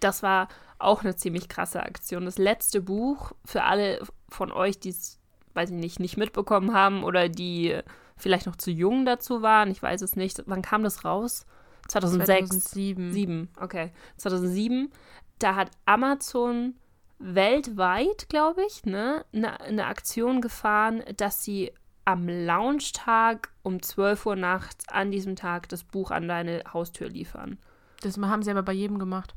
[0.00, 0.48] Das war
[0.78, 2.24] auch eine ziemlich krasse Aktion.
[2.24, 5.18] Das letzte Buch für alle von euch, die es,
[5.54, 7.80] weiß ich nicht, nicht mitbekommen haben oder die
[8.16, 10.42] vielleicht noch zu jung dazu waren, ich weiß es nicht.
[10.46, 11.46] Wann kam das raus?
[11.88, 12.48] 2006.
[12.48, 12.96] 2007.
[13.10, 13.92] 2007, okay.
[14.16, 14.90] 2007,
[15.38, 16.74] da hat Amazon
[17.18, 21.72] weltweit, glaube ich, ne, eine ne Aktion gefahren, dass sie
[22.04, 27.58] am Launchtag um 12 Uhr nachts an diesem Tag das Buch an deine Haustür liefern.
[28.02, 29.34] Das haben sie aber bei jedem gemacht.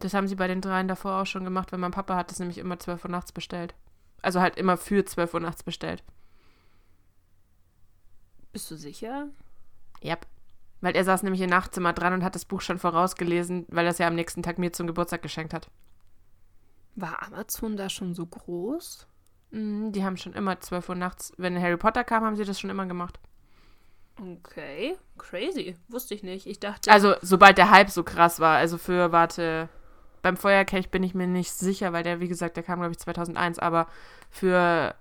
[0.00, 2.40] Das haben sie bei den dreien davor auch schon gemacht, weil mein Papa hat das
[2.40, 3.74] nämlich immer 12 Uhr nachts bestellt.
[4.20, 6.02] Also halt immer für 12 Uhr nachts bestellt.
[8.52, 9.28] Bist du sicher?
[10.02, 10.26] Yep.
[10.80, 13.92] Weil er saß nämlich im Nachtzimmer dran und hat das Buch schon vorausgelesen, weil er
[13.92, 15.70] es ja am nächsten Tag mir zum Geburtstag geschenkt hat.
[16.96, 19.06] War Amazon da schon so groß?
[19.52, 22.58] Mhm, die haben schon immer 12 Uhr nachts, wenn Harry Potter kam, haben sie das
[22.58, 23.18] schon immer gemacht.
[24.20, 25.76] Okay, crazy.
[25.88, 26.46] Wusste ich nicht.
[26.46, 26.90] Ich dachte.
[26.90, 28.58] Also, sobald der Hype so krass war.
[28.58, 29.68] Also für, warte,
[30.20, 32.98] beim Feuerkelch bin ich mir nicht sicher, weil der, wie gesagt, der kam, glaube ich,
[32.98, 33.58] 2001.
[33.58, 33.86] Aber
[34.30, 34.94] für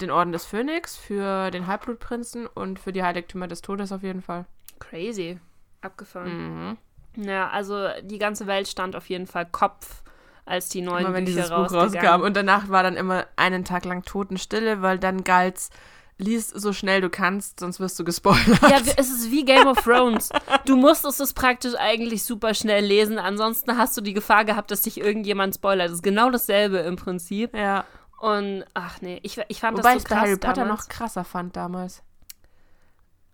[0.00, 4.22] den Orden des Phönix, für den Halbblutprinzen und für die Heiligtümer des Todes auf jeden
[4.22, 4.46] Fall.
[4.80, 5.38] crazy.
[5.80, 6.76] Abgefahren.
[7.16, 7.24] Mhm.
[7.24, 10.02] Ja, also die ganze Welt stand auf jeden Fall Kopf,
[10.44, 12.22] als die neuen Immer wenn Bücher dieses Buch rauskam.
[12.22, 15.70] Und danach war dann immer einen Tag lang Totenstille, weil dann galt's,
[16.18, 18.62] lies so schnell du kannst, sonst wirst du gespoilert.
[18.62, 20.30] Ja, es ist wie Game of Thrones.
[20.64, 24.82] Du musstest es praktisch eigentlich super schnell lesen, ansonsten hast du die Gefahr gehabt, dass
[24.82, 25.88] dich irgendjemand spoilert.
[25.88, 27.56] Das ist genau dasselbe im Prinzip.
[27.56, 27.84] ja.
[28.22, 30.82] Und ach nee, ich, ich fand Wobei das ich so bei krass Harry Potter damals.
[30.82, 32.04] noch krasser fand damals.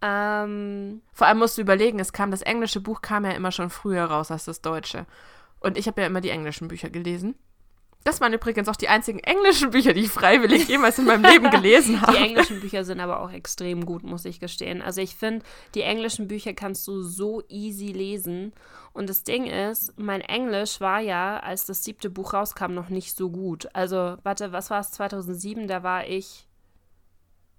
[0.00, 3.68] Ähm, Vor allem musst du überlegen, es kam das englische Buch kam ja immer schon
[3.68, 5.04] früher raus als das deutsche.
[5.60, 7.34] Und ich habe ja immer die englischen Bücher gelesen.
[8.04, 11.50] Das waren übrigens auch die einzigen englischen Bücher, die ich freiwillig jemals in meinem Leben
[11.50, 12.16] gelesen die habe.
[12.16, 14.80] englischen Bücher sind aber auch extrem gut, muss ich gestehen.
[14.80, 18.52] Also ich finde, die englischen Bücher kannst du so easy lesen.
[18.92, 23.16] Und das Ding ist, mein Englisch war ja, als das siebte Buch rauskam, noch nicht
[23.16, 23.68] so gut.
[23.74, 25.68] Also, warte, was war es 2007?
[25.68, 26.48] Da war ich.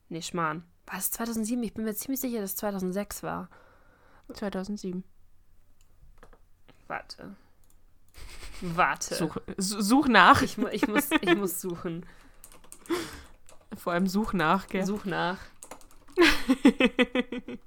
[0.09, 0.63] Nee, Schmarrn.
[0.87, 1.63] War es 2007?
[1.63, 3.49] Ich bin mir ziemlich sicher, dass es 2006 war.
[4.33, 5.03] 2007.
[6.87, 7.35] Warte.
[8.61, 9.15] Warte.
[9.15, 10.41] Such, su- such nach.
[10.41, 12.05] Ich, ich, muss, ich muss suchen.
[13.77, 14.85] Vor allem such nach, gell?
[14.85, 15.37] Such nach.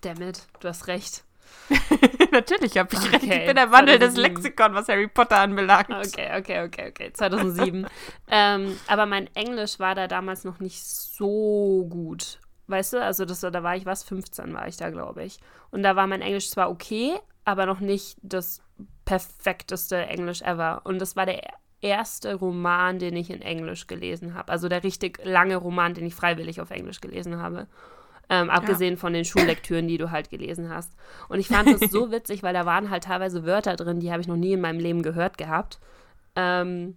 [0.00, 1.24] Dammit, du hast recht.
[2.32, 3.24] Natürlich habe ich recht.
[3.24, 4.22] Okay, Ich bin der Wandel des 2007.
[4.42, 5.90] Lexikon, was Harry Potter anbelangt.
[5.90, 7.12] Okay, okay, okay, okay.
[7.12, 7.86] 2007.
[8.28, 12.40] ähm, aber mein Englisch war da damals noch nicht so gut.
[12.68, 15.38] Weißt du, also das, da war ich was, 15 war ich da, glaube ich.
[15.70, 18.62] Und da war mein Englisch zwar okay, aber noch nicht das
[19.04, 20.82] perfekteste Englisch ever.
[20.84, 21.42] Und das war der
[21.80, 24.52] erste Roman, den ich in Englisch gelesen habe.
[24.52, 27.66] Also der richtig lange Roman, den ich freiwillig auf Englisch gelesen habe.
[28.28, 30.94] Ähm, abgesehen von den Schullektüren, die du halt gelesen hast.
[31.28, 34.22] Und ich fand das so witzig, weil da waren halt teilweise Wörter drin, die habe
[34.22, 35.80] ich noch nie in meinem Leben gehört gehabt.
[36.36, 36.96] Ähm,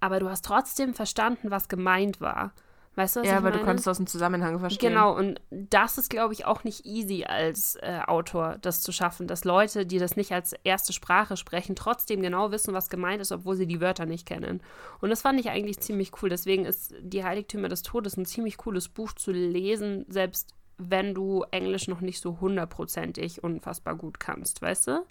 [0.00, 2.52] aber du hast trotzdem verstanden, was gemeint war.
[2.96, 3.58] Weißt du, was Ja, ich aber meine?
[3.60, 4.88] du konntest aus dem Zusammenhang verstehen.
[4.88, 9.26] Genau, und das ist, glaube ich, auch nicht easy als äh, Autor, das zu schaffen,
[9.26, 13.32] dass Leute, die das nicht als erste Sprache sprechen, trotzdem genau wissen, was gemeint ist,
[13.32, 14.62] obwohl sie die Wörter nicht kennen.
[15.00, 16.30] Und das fand ich eigentlich ziemlich cool.
[16.30, 21.44] Deswegen ist Die Heiligtümer des Todes ein ziemlich cooles Buch zu lesen, selbst wenn du
[21.50, 25.06] Englisch noch nicht so hundertprozentig unfassbar gut kannst, weißt du?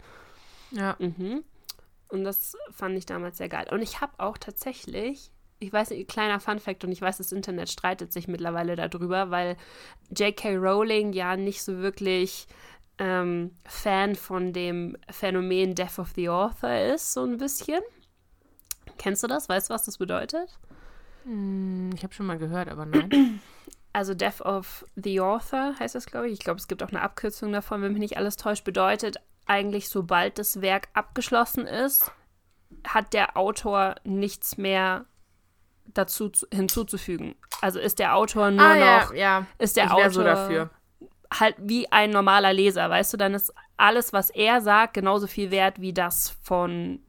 [0.71, 0.95] Ja.
[0.99, 1.43] Mhm.
[2.09, 3.67] Und das fand ich damals sehr geil.
[3.71, 7.69] Und ich habe auch tatsächlich, ich weiß nicht, kleiner Fun-Fact, und ich weiß, das Internet
[7.69, 9.57] streitet sich mittlerweile darüber, weil
[10.15, 10.55] J.K.
[10.57, 12.47] Rowling ja nicht so wirklich
[12.97, 17.81] ähm, Fan von dem Phänomen Death of the Author ist, so ein bisschen.
[18.97, 19.49] Kennst du das?
[19.49, 20.57] Weißt du, was das bedeutet?
[21.23, 23.39] Hm, Ich habe schon mal gehört, aber nein.
[23.93, 26.33] Also Death of the Author heißt das, glaube ich.
[26.33, 28.65] Ich glaube, es gibt auch eine Abkürzung davon, wenn mich nicht alles täuscht.
[28.65, 29.15] Bedeutet
[29.45, 32.11] eigentlich, sobald das Werk abgeschlossen ist,
[32.85, 35.05] hat der Autor nichts mehr
[35.93, 37.35] dazu zu, hinzuzufügen.
[37.61, 39.45] Also ist der Autor nur ah, ja, noch, ja.
[39.57, 40.69] ist der ich Autor so dafür.
[41.33, 43.17] halt wie ein normaler Leser, weißt du?
[43.17, 46.99] Dann ist alles, was er sagt, genauso viel wert wie das von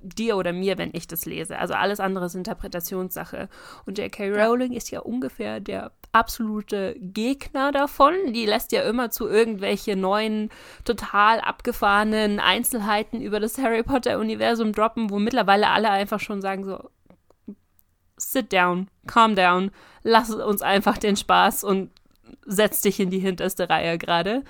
[0.00, 1.58] dir oder mir, wenn ich das lese.
[1.58, 3.48] Also alles andere ist Interpretationssache.
[3.86, 4.30] Und J.K.
[4.30, 8.14] Rowling ist ja ungefähr der absolute Gegner davon.
[8.32, 10.50] Die lässt ja immer zu irgendwelche neuen,
[10.84, 16.90] total abgefahrenen Einzelheiten über das Harry Potter-Universum droppen, wo mittlerweile alle einfach schon sagen so,
[18.18, 19.70] sit down, calm down,
[20.02, 21.90] lass uns einfach den Spaß und
[22.44, 24.44] setz dich in die hinterste Reihe gerade.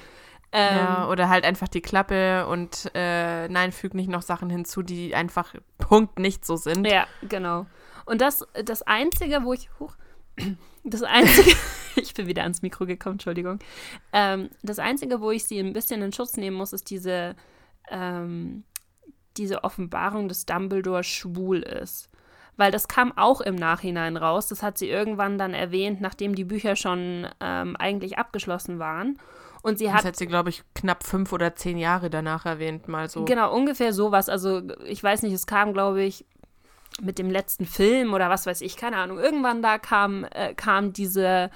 [0.51, 4.83] Ähm, ja, oder halt einfach die Klappe und äh, nein, füg nicht noch Sachen hinzu,
[4.83, 6.87] die einfach Punkt nicht so sind.
[6.87, 7.67] Ja, genau.
[8.07, 9.69] Und das, das Einzige, wo ich.
[9.79, 9.95] Huch,
[10.85, 11.55] das Einzige.
[11.97, 13.59] ich bin wieder ans Mikro gekommen, Entschuldigung.
[14.15, 17.37] Ähm, das Einzige, wo ich sie ein bisschen in Schutz nehmen muss, ist diese,
[17.91, 18.65] ähm,
[19.37, 22.08] diese Offenbarung, dass Dumbledore schwul ist.
[22.59, 24.49] Weil das kam auch im Nachhinein raus.
[24.49, 29.19] Das hat sie irgendwann dann erwähnt, nachdem die Bücher schon ähm, eigentlich abgeschlossen waren.
[29.63, 30.01] Und sie hat.
[30.01, 33.25] Das hat sie, glaube ich, knapp fünf oder zehn Jahre danach erwähnt, mal so.
[33.25, 34.29] Genau, ungefähr sowas.
[34.29, 36.27] Also, ich weiß nicht, es kam, glaube ich,
[37.01, 39.19] mit dem letzten Film oder was weiß ich, keine Ahnung.
[39.19, 41.51] Irgendwann da kam, äh, kam diese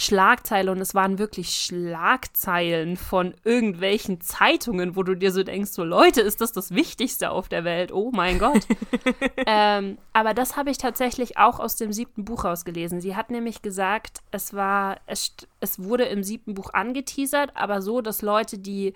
[0.00, 5.82] Schlagzeile und es waren wirklich Schlagzeilen von irgendwelchen Zeitungen, wo du dir so denkst, so
[5.82, 7.90] Leute, ist das das Wichtigste auf der Welt?
[7.90, 8.64] Oh mein Gott.
[9.46, 13.00] ähm, aber das habe ich tatsächlich auch aus dem siebten Buch rausgelesen.
[13.00, 18.00] Sie hat nämlich gesagt, es war, es, es wurde im siebten Buch angeteasert, aber so,
[18.00, 18.94] dass Leute, die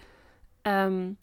[0.64, 1.16] ähm,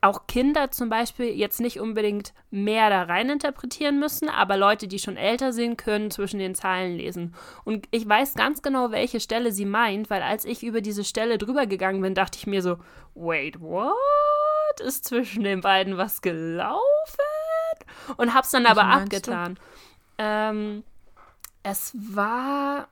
[0.00, 4.98] auch Kinder zum Beispiel jetzt nicht unbedingt mehr da rein interpretieren müssen, aber Leute, die
[4.98, 7.34] schon älter sind, können zwischen den Zeilen lesen.
[7.64, 11.38] Und ich weiß ganz genau, welche Stelle sie meint, weil als ich über diese Stelle
[11.38, 12.78] drüber gegangen bin, dachte ich mir so,
[13.14, 13.94] wait, what?
[14.80, 16.80] Ist zwischen den beiden was gelaufen?
[18.16, 19.58] Und hab's dann aber abgetan.
[20.18, 20.82] Ähm,
[21.62, 22.88] es war.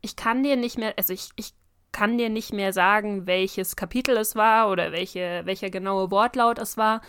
[0.00, 1.52] Ich kann dir nicht mehr, also ich, ich
[1.92, 6.76] kann dir nicht mehr sagen, welches Kapitel es war oder welche, welcher genaue Wortlaut es
[6.76, 7.00] war,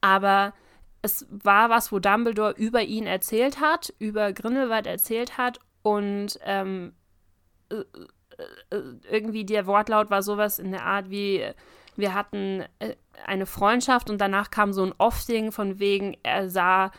[0.00, 0.52] aber
[1.02, 6.92] es war was, wo Dumbledore über ihn erzählt hat, über Grindelwald erzählt hat und ähm,
[7.70, 7.84] äh,
[8.70, 11.44] äh, irgendwie der Wortlaut war sowas in der Art wie
[11.96, 16.90] wir hatten äh, eine Freundschaft und danach kam so ein Off-Ding von wegen, er sah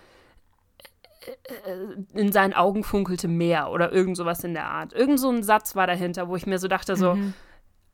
[2.13, 4.93] in seinen Augen funkelte mehr oder irgend sowas in der Art.
[4.93, 7.33] Irgend so ein Satz war dahinter, wo ich mir so dachte, so, mhm.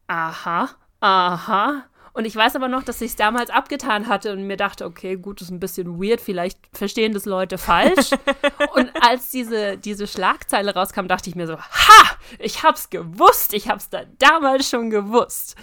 [0.07, 1.83] aha, aha.
[2.13, 5.15] Und ich weiß aber noch, dass ich es damals abgetan hatte und mir dachte, okay,
[5.15, 8.11] gut, das ist ein bisschen weird, vielleicht verstehen das Leute falsch.
[8.73, 13.69] und als diese, diese Schlagzeile rauskam, dachte ich mir so, ha, ich hab's gewusst, ich
[13.69, 15.55] hab's da damals schon gewusst.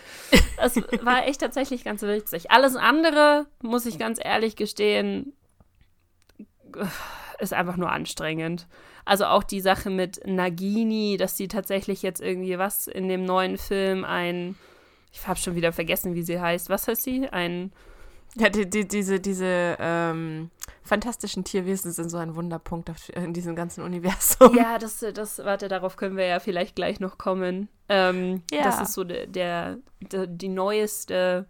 [0.57, 2.51] Das war echt tatsächlich ganz witzig.
[2.51, 5.35] Alles andere, muss ich ganz ehrlich gestehen,
[7.39, 8.67] ist einfach nur anstrengend.
[9.05, 13.57] Also auch die Sache mit Nagini, dass sie tatsächlich jetzt irgendwie was in dem neuen
[13.59, 14.57] Film ein,
[15.13, 16.69] ich habe schon wieder vergessen, wie sie heißt.
[16.69, 17.29] Was heißt sie?
[17.29, 17.73] Ein
[18.39, 20.51] ja, die, die, diese, diese ähm,
[20.83, 24.55] fantastischen Tierwesen sind so ein Wunderpunkt in diesem ganzen Universum.
[24.55, 27.69] Ja, das, das, warte, darauf können wir ja vielleicht gleich noch kommen.
[27.89, 28.65] Ähm, ja.
[28.65, 31.47] Das ist so der, der, der die neueste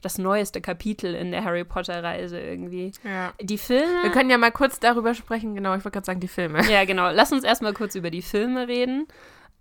[0.00, 2.92] das neueste Kapitel in der Harry Potter-Reise irgendwie.
[3.04, 3.32] Ja.
[3.40, 4.02] Die Filme.
[4.02, 6.62] Wir können ja mal kurz darüber sprechen, genau, ich wollte gerade sagen, die Filme.
[6.70, 7.10] Ja, genau.
[7.10, 9.06] Lass uns erstmal kurz über die Filme reden.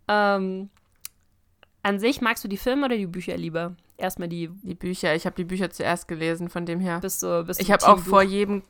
[0.07, 0.69] Ähm,
[1.83, 3.75] an sich magst du die Filme oder die Bücher lieber?
[3.97, 4.49] Erstmal die.
[4.63, 5.15] Die Bücher.
[5.15, 6.99] Ich habe die Bücher zuerst gelesen, von dem her.
[6.99, 8.63] Bist du, bist ich habe auch vor jedem,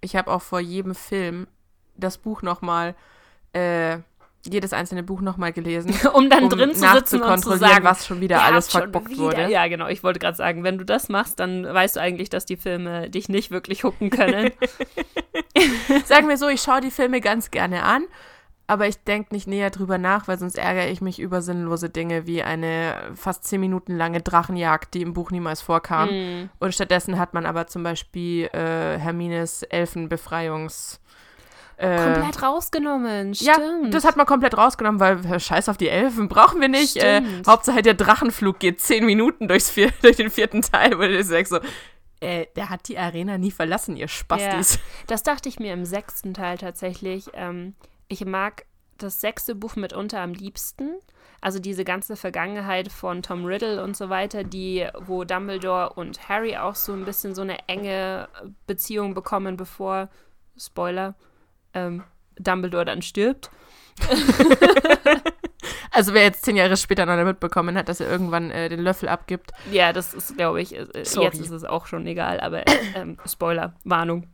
[0.00, 1.46] ich habe auch vor jedem Film
[1.96, 2.94] das Buch nochmal
[3.52, 3.98] äh,
[4.46, 5.94] jedes einzelne Buch nochmal gelesen.
[6.12, 9.50] um dann um drin zu sitzen und zu sagen, was schon wieder alles verbockt wurde.
[9.50, 9.88] Ja, genau.
[9.88, 13.10] Ich wollte gerade sagen, wenn du das machst, dann weißt du eigentlich, dass die Filme
[13.10, 14.52] dich nicht wirklich hucken können.
[16.04, 18.04] sagen wir so, ich schaue die Filme ganz gerne an,
[18.66, 22.26] aber ich denke nicht näher drüber nach, weil sonst ärgere ich mich über sinnlose Dinge
[22.26, 26.08] wie eine fast zehn Minuten lange Drachenjagd, die im Buch niemals vorkam.
[26.08, 26.50] Mm.
[26.58, 30.98] Und stattdessen hat man aber zum Beispiel äh, Hermines Elfenbefreiungs-
[31.76, 33.84] äh, komplett rausgenommen, stimmt.
[33.84, 36.96] Ja, das hat man komplett rausgenommen, weil scheiß auf die Elfen, brauchen wir nicht.
[36.96, 41.22] Äh, Hauptsache der Drachenflug geht zehn Minuten durchs vier, durch den vierten Teil, wo du
[41.22, 41.58] sagst so,
[42.20, 44.74] äh, der hat die Arena nie verlassen, ihr Spastis.
[44.74, 47.26] Ja, das dachte ich mir im sechsten Teil tatsächlich.
[47.34, 47.74] Ähm,
[48.08, 48.64] ich mag
[48.98, 50.90] das sechste Buch mitunter am liebsten.
[51.40, 56.56] Also diese ganze Vergangenheit von Tom Riddle und so weiter, die, wo Dumbledore und Harry
[56.56, 58.28] auch so ein bisschen so eine enge
[58.66, 60.08] Beziehung bekommen, bevor,
[60.56, 61.14] Spoiler,
[61.74, 62.02] ähm,
[62.38, 63.50] Dumbledore dann stirbt.
[65.90, 69.08] also wer jetzt zehn Jahre später noch mitbekommen hat, dass er irgendwann äh, den Löffel
[69.08, 69.52] abgibt.
[69.70, 73.74] Ja, das ist, glaube ich, äh, jetzt ist es auch schon egal, aber ähm, Spoiler,
[73.84, 74.26] Warnung.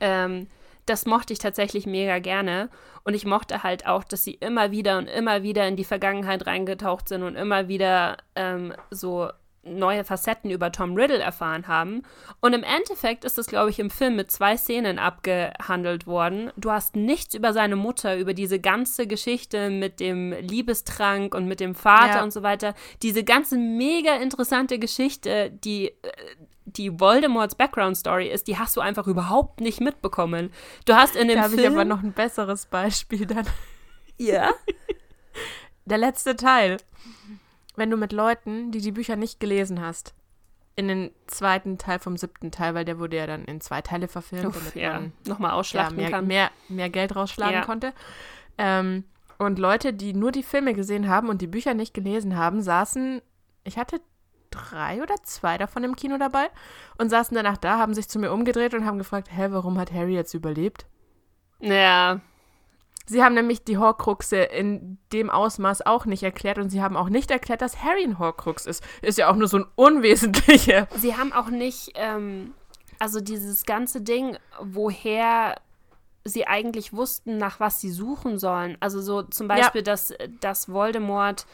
[0.00, 0.46] Ähm,
[0.86, 2.68] das mochte ich tatsächlich mega gerne.
[3.04, 6.46] Und ich mochte halt auch, dass sie immer wieder und immer wieder in die Vergangenheit
[6.46, 9.30] reingetaucht sind und immer wieder ähm, so
[9.62, 12.02] neue Facetten über Tom Riddle erfahren haben.
[12.40, 16.50] Und im Endeffekt ist es, glaube ich, im Film mit zwei Szenen abgehandelt worden.
[16.56, 21.60] Du hast nichts über seine Mutter, über diese ganze Geschichte mit dem Liebestrank und mit
[21.60, 22.22] dem Vater ja.
[22.22, 22.74] und so weiter.
[23.02, 25.92] Diese ganze mega interessante Geschichte, die äh,
[26.76, 30.52] die Voldemorts Background Story ist, die hast du einfach überhaupt nicht mitbekommen.
[30.84, 31.56] Du hast in dem da Film.
[31.56, 33.46] Da habe ich aber noch ein besseres Beispiel dann.
[34.18, 34.52] Ja.
[35.84, 36.76] Der letzte Teil
[37.80, 40.12] wenn du mit Leuten, die die Bücher nicht gelesen hast,
[40.76, 44.06] in den zweiten Teil vom siebten Teil, weil der wurde ja dann in zwei Teile
[44.06, 46.26] verfilmt, Uff, damit ja, man nochmal ja, ausschlachten mehr, kann.
[46.26, 47.64] mehr, mehr Geld rausschlagen Ja.
[47.64, 47.94] konnte.
[48.58, 49.04] Ähm,
[49.38, 53.22] und Leute, die nur die Filme gesehen haben und die Bücher nicht gelesen haben, saßen,
[53.64, 54.02] ich hatte
[54.50, 56.48] drei oder zwei davon im Kino dabei
[56.98, 59.90] und saßen danach da, haben sich zu mir umgedreht und haben gefragt, hä, warum hat
[59.90, 60.84] Harry jetzt überlebt?
[61.60, 62.20] Ja,
[63.06, 67.08] Sie haben nämlich die Horcruxe in dem Ausmaß auch nicht erklärt und sie haben auch
[67.08, 68.84] nicht erklärt, dass Harry ein Horcrux ist.
[69.02, 70.86] Ist ja auch nur so ein unwesentlicher.
[70.96, 72.54] sie haben auch nicht, ähm,
[72.98, 75.56] also dieses ganze Ding, woher
[76.24, 78.76] sie eigentlich wussten, nach was sie suchen sollen.
[78.80, 81.46] Also so zum Beispiel, dass, dass Voldemort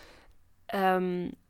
[0.68, 1.45] ähm, äh,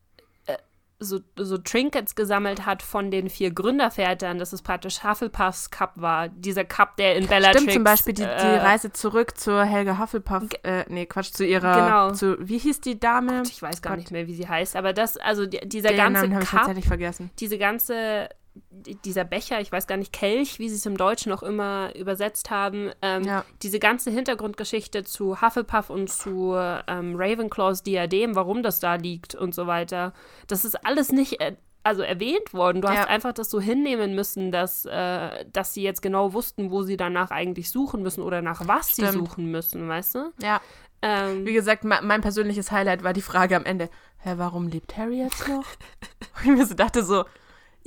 [0.99, 6.29] so, so Trinkets gesammelt hat von den vier Gründervätern, dass es praktisch Hufflepuffs Cup war.
[6.29, 7.61] Dieser Cup, der in Bellatrix...
[7.63, 11.45] Stimmt, zum Beispiel die, die äh, Reise zurück zur Helga Hufflepuff, äh, nee, Quatsch, zu
[11.45, 12.11] ihrer, Genau.
[12.13, 13.43] zu, wie hieß die Dame?
[13.47, 13.99] Ich weiß gar Gott.
[13.99, 16.51] nicht mehr, wie sie heißt, aber das, also die, dieser Den ganze Namen habe ich
[16.51, 17.31] Cup, tatsächlich vergessen.
[17.39, 18.29] diese ganze,
[18.71, 22.51] dieser Becher, ich weiß gar nicht, Kelch, wie sie es im Deutschen auch immer übersetzt
[22.51, 23.45] haben, ähm, Ja.
[23.63, 29.55] diese ganze Hintergrundgeschichte zu Hufflepuff und zu ähm, Ravenclaws Diadem, warum das da liegt und
[29.55, 30.13] so weiter,
[30.47, 32.83] das ist alles nicht äh, also erwähnt worden.
[32.83, 32.95] Du Ja.
[32.97, 36.97] hast einfach das so hinnehmen müssen, dass, äh, dass sie jetzt genau wussten, wo sie
[36.97, 39.29] danach eigentlich suchen müssen oder nach was sie Stimmt.
[39.29, 40.33] suchen müssen, weißt du?
[40.43, 40.61] Ja,
[41.03, 44.97] Ähm, wie gesagt, me- mein persönliches Highlight war die Frage am Ende, hä, warum lebt
[44.97, 45.65] Harry jetzt noch?
[46.43, 47.25] Und ich mir so dachte so,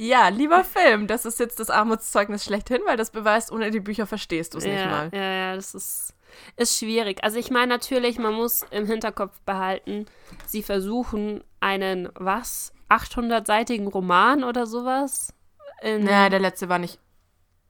[0.01, 4.07] ja, lieber Film, das ist jetzt das Armutszeugnis schlechthin, weil das beweist, ohne die Bücher
[4.07, 5.09] verstehst du es ja, nicht mal.
[5.13, 6.15] Ja, ja, das ist,
[6.55, 7.21] ist schwierig.
[7.21, 10.05] Also ich meine natürlich, man muss im Hinterkopf behalten,
[10.45, 15.33] sie versuchen einen, was, 800-seitigen Roman oder sowas?
[15.81, 16.97] In, der letzte war nicht,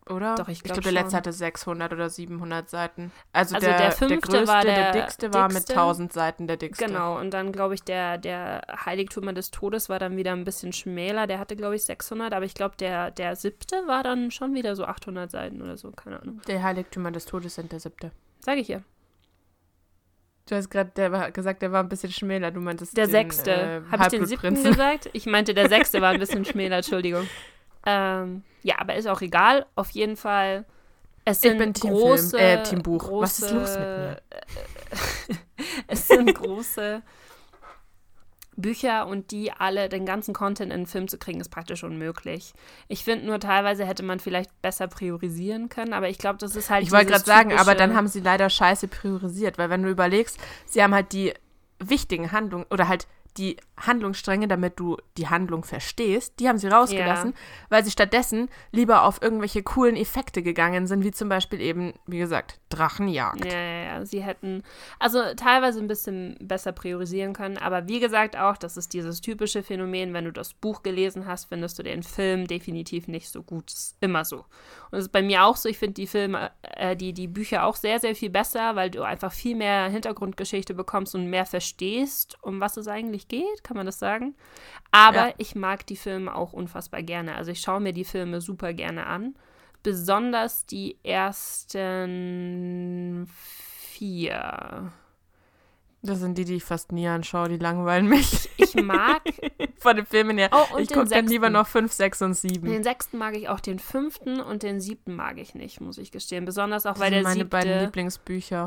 [0.09, 0.35] oder?
[0.35, 3.11] Doch, ich glaub glaube, der letzte hatte 600 oder 700 Seiten.
[3.33, 5.73] Also, Also der, der fünfte größte, war der, der dickste war mit dickste.
[5.73, 6.85] 1000 Seiten der dickste.
[6.85, 10.73] Genau, und dann glaube ich, der, der Heiligtümer des Todes war dann wieder ein bisschen
[10.73, 11.27] schmäler.
[11.27, 14.75] Der hatte, glaube ich, 600, aber ich glaube, der, der siebte war dann schon wieder
[14.75, 16.41] so 800 Seiten oder so, keine Ahnung.
[16.47, 18.11] Der Heiligtümer des Todes sind der siebte.
[18.39, 18.81] Sage ich ja.
[20.47, 22.49] Du hast gerade der war- gesagt, der war ein bisschen schmäler.
[22.49, 23.51] Du meintest Der den, sechste.
[23.51, 25.07] Äh, Habe ich den siebten gesagt?
[25.13, 27.27] Ich meinte, der sechste war ein bisschen schmäler, Entschuldigung.
[27.89, 29.65] Ähm, ja, aber ist auch egal.
[29.75, 30.65] Auf jeden Fall.
[31.25, 33.03] Es Ich sind bin Team große, äh, Team Buch.
[33.03, 34.21] Große, Was ist los mit mir?
[35.87, 37.01] es sind große
[38.55, 42.53] Bücher und die alle, den ganzen Content in den Film zu kriegen, ist praktisch unmöglich.
[42.87, 46.69] Ich finde nur, teilweise hätte man vielleicht besser priorisieren können, aber ich glaube, das ist
[46.69, 46.83] halt.
[46.83, 50.37] Ich wollte gerade sagen, aber dann haben sie leider scheiße priorisiert, weil wenn du überlegst,
[50.65, 51.33] sie haben halt die
[51.79, 53.07] wichtigen Handlungen oder halt
[53.39, 57.33] die Handlungsstränge, damit du die Handlung verstehst, die haben sie rausgelassen,
[57.69, 62.19] weil sie stattdessen lieber auf irgendwelche coolen Effekte gegangen sind, wie zum Beispiel eben, wie
[62.19, 63.45] gesagt, Drachenjagd.
[63.45, 64.05] Ja, ja, ja.
[64.05, 64.63] Sie hätten
[64.99, 69.63] also teilweise ein bisschen besser priorisieren können, aber wie gesagt auch, das ist dieses typische
[69.63, 73.71] Phänomen, wenn du das Buch gelesen hast, findest du den Film definitiv nicht so gut.
[73.71, 74.39] Das ist immer so.
[74.39, 74.45] Und
[74.91, 75.69] das ist bei mir auch so.
[75.69, 79.03] Ich finde die Filme, äh, die, die Bücher auch sehr, sehr viel besser, weil du
[79.03, 83.85] einfach viel mehr Hintergrundgeschichte bekommst und mehr verstehst, um was es eigentlich geht, kann man
[83.85, 84.35] das sagen.
[84.91, 85.33] Aber Ja.
[85.37, 87.35] ich mag die Filme auch unfassbar gerne.
[87.35, 89.35] Also ich schaue mir die Filme super gerne an.
[89.83, 92.09] Besonders die ersten
[93.89, 94.91] vier.
[96.01, 99.21] Das sind die, die ich fast nie anschaue, die langweilen mich Ich mag
[99.79, 100.49] von den Filmen her.
[100.53, 102.71] Oh, ich gucke dann lieber noch 5, 6 und 7.
[102.71, 106.11] den sechsten mag ich auch, den fünften und den siebten mag ich nicht, muss ich
[106.11, 106.45] gestehen.
[106.45, 108.65] Besonders auch, Das weil sind der meine beiden siebte, Lieblingsbücher.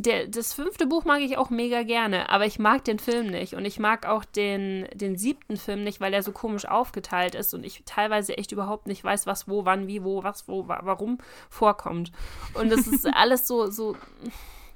[0.00, 3.54] Der, das fünfte Buch mag ich auch mega gerne, aber ich mag den Film nicht
[3.54, 7.52] und ich mag auch den, den siebten Film nicht, weil er so komisch aufgeteilt ist
[7.52, 10.80] und ich teilweise echt überhaupt nicht weiß, was wo, wann, wie, wo, was, wo, wa-
[10.84, 11.18] warum
[11.50, 12.12] vorkommt.
[12.54, 13.96] Und es ist alles so, so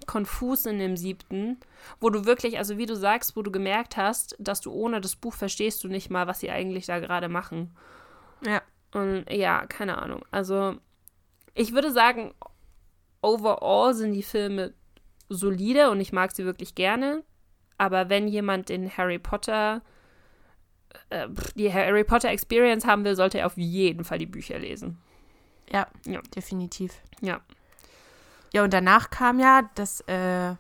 [0.07, 1.61] konfus in dem siebten,
[2.01, 5.15] wo du wirklich, also wie du sagst, wo du gemerkt hast, dass du ohne das
[5.15, 7.71] Buch verstehst du nicht mal, was sie eigentlich da gerade machen.
[8.45, 8.61] Ja.
[8.93, 10.25] Und ja, keine Ahnung.
[10.33, 10.75] Also,
[11.55, 12.35] ich würde sagen,
[13.23, 14.75] overall sind die Filme
[15.35, 17.23] solide und ich mag sie wirklich gerne.
[17.79, 19.83] Aber wenn jemand den Harry Potter,
[21.11, 24.99] äh, die Harry Potter Experience haben will, sollte er auf jeden Fall die Bücher lesen.
[25.71, 26.21] Ja, Ja.
[26.37, 26.93] definitiv.
[27.21, 27.41] Ja.
[28.53, 30.55] Ja, und danach kam ja das, äh,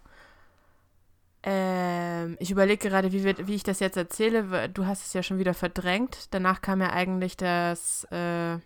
[1.45, 4.68] ähm, ich überlege gerade, wie, wir, wie ich das jetzt erzähle.
[4.68, 6.29] Du hast es ja schon wieder verdrängt.
[6.31, 8.59] Danach kam ja eigentlich das, äh,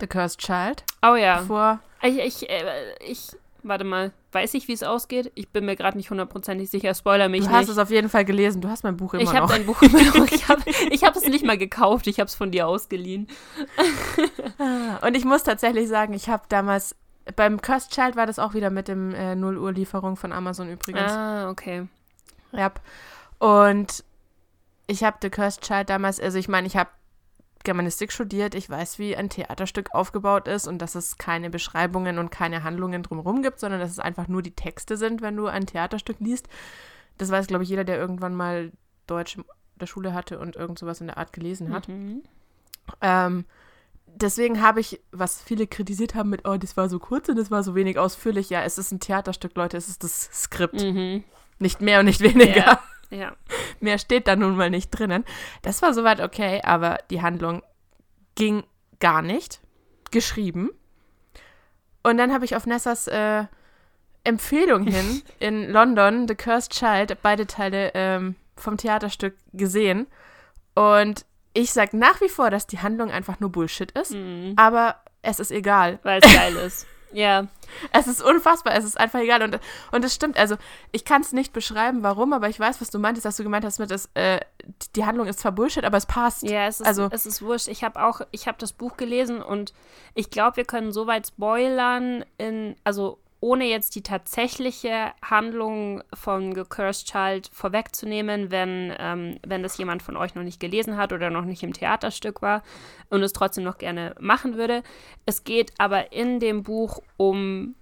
[0.00, 1.38] The Cursed Child Oh ja.
[1.42, 1.80] vor.
[2.02, 3.28] Ich, ich, äh, ich,
[3.62, 4.12] warte mal.
[4.32, 5.32] Weiß ich, wie es ausgeht?
[5.34, 6.94] Ich bin mir gerade nicht hundertprozentig sicher.
[6.94, 7.70] Spoiler mich Du hast nicht.
[7.70, 8.60] es auf jeden Fall gelesen.
[8.60, 9.50] Du hast mein Buch immer ich habe noch.
[9.52, 10.26] dein Buch immer noch.
[10.32, 12.06] Ich habe hab es nicht mal gekauft.
[12.06, 13.26] Ich habe es von dir ausgeliehen.
[15.02, 16.94] Und ich muss tatsächlich sagen, ich habe damals,
[17.36, 20.70] beim Cursed Child war das auch wieder mit dem äh, 0 Uhr Lieferung von Amazon
[20.70, 21.10] übrigens.
[21.12, 21.86] Ah, okay.
[22.52, 22.70] Ja.
[23.38, 24.04] Und
[24.86, 26.90] ich habe The Cursed Child damals, also ich meine, ich habe
[27.62, 32.30] Germanistik studiert, ich weiß, wie ein Theaterstück aufgebaut ist und dass es keine Beschreibungen und
[32.30, 35.66] keine Handlungen drumherum gibt, sondern dass es einfach nur die Texte sind, wenn du ein
[35.66, 36.48] Theaterstück liest.
[37.18, 38.72] Das weiß, glaube ich, jeder, der irgendwann mal
[39.06, 39.44] Deutsch in
[39.78, 41.88] der Schule hatte und irgend sowas in der Art gelesen hat.
[41.88, 42.22] Mhm.
[43.02, 43.44] Ähm,
[44.06, 47.50] deswegen habe ich, was viele kritisiert haben mit, oh, das war so kurz und das
[47.50, 48.48] war so wenig ausführlich.
[48.48, 50.82] Ja, es ist ein Theaterstück, Leute, es ist das Skript.
[50.82, 51.24] Mhm.
[51.58, 52.56] Nicht mehr und nicht weniger.
[52.56, 52.82] Ja.
[53.10, 53.34] Ja.
[53.80, 55.24] Mehr steht da nun mal nicht drinnen.
[55.62, 57.62] Das war soweit okay, aber die Handlung
[58.34, 58.62] ging
[59.00, 59.60] gar nicht.
[60.10, 60.70] Geschrieben.
[62.02, 63.44] Und dann habe ich auf Nessas äh,
[64.24, 70.06] Empfehlung hin in London The Cursed Child beide Teile ähm, vom Theaterstück gesehen.
[70.74, 74.12] Und ich sage nach wie vor, dass die Handlung einfach nur Bullshit ist.
[74.12, 74.54] Mhm.
[74.56, 75.98] Aber es ist egal.
[76.02, 76.86] Weil es geil ist.
[77.12, 77.46] Ja.
[77.92, 79.42] Es ist unfassbar, es ist einfach egal.
[79.42, 79.58] Und,
[79.92, 80.56] und es stimmt, also
[80.92, 83.64] ich kann es nicht beschreiben, warum, aber ich weiß, was du meintest, dass du gemeint
[83.64, 84.40] hast mit, dass, äh,
[84.96, 86.42] die Handlung ist zwar Bullshit, aber es passt.
[86.42, 87.68] Ja, es ist, Also- es ist wurscht.
[87.68, 89.72] Ich habe auch, ich habe das Buch gelesen und
[90.14, 96.54] ich glaube, wir können so weit spoilern, in, also ohne jetzt die tatsächliche Handlung von
[96.54, 101.12] The Cursed Child vorwegzunehmen, wenn, ähm, wenn das jemand von euch noch nicht gelesen hat
[101.12, 102.62] oder noch nicht im Theaterstück war
[103.08, 104.82] und es trotzdem noch gerne machen würde.
[105.24, 107.74] Es geht aber in dem Buch um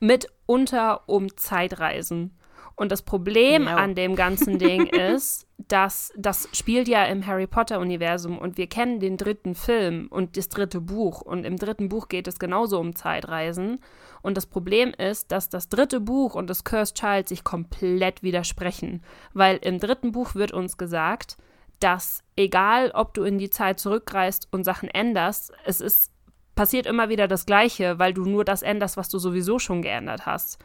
[0.00, 2.32] mitunter um Zeitreisen.
[2.80, 3.76] Und das Problem Ja.
[3.76, 9.00] an dem ganzen Ding ist, dass das spielt ja im Harry Potter-Universum und wir kennen
[9.00, 11.20] den dritten Film und das dritte Buch.
[11.20, 13.80] Und im dritten Buch geht es genauso um Zeitreisen.
[14.22, 19.02] Und das Problem ist, dass das dritte Buch und das Cursed Child sich komplett widersprechen.
[19.34, 21.36] Weil im dritten Buch wird uns gesagt,
[21.80, 26.12] dass egal, ob du in die Zeit zurückreist und Sachen änderst, es ist
[26.54, 30.24] passiert immer wieder das Gleiche, weil du nur das änderst, was du sowieso schon geändert
[30.24, 30.58] hast.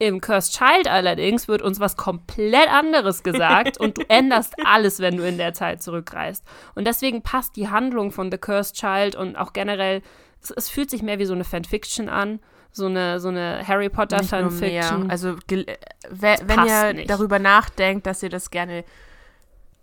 [0.00, 5.16] Im Cursed Child allerdings wird uns was komplett anderes gesagt und du änderst alles, wenn
[5.16, 6.44] du in der Zeit zurückreist.
[6.76, 10.02] Und deswegen passt die Handlung von The Cursed Child und auch generell,
[10.40, 12.38] es, es fühlt sich mehr wie so eine Fanfiction an,
[12.70, 14.30] so eine, so eine Harry Potter Nicht.
[14.30, 15.10] Fanfiction.
[15.10, 17.10] Also wenn ihr nicht.
[17.10, 18.84] darüber nachdenkt, dass ihr das gerne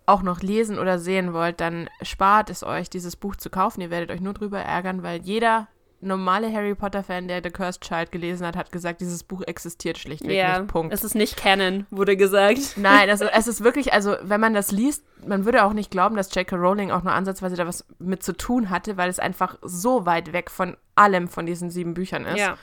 [0.06, 3.82] auch noch lesen oder sehen wollt, dann spart es euch, dieses Buch zu kaufen.
[3.82, 5.68] Ihr werdet euch nur drüber ärgern, weil jeder
[6.06, 10.32] normale Harry Potter-Fan, der The Cursed Child gelesen hat, hat gesagt, dieses Buch existiert schlichtweg
[10.38, 10.72] ja, nicht.
[10.72, 10.94] Punkt.
[10.94, 12.78] es ist nicht Canon, wurde gesagt.
[12.78, 16.16] Nein, also es ist wirklich, also wenn man das liest, man würde auch nicht glauben,
[16.16, 16.56] dass J.K.
[16.56, 20.32] Rowling auch nur ansatzweise da was mit zu tun hatte, weil es einfach so weit
[20.34, 22.58] weg von allem von diesen sieben Büchern ist, Ja.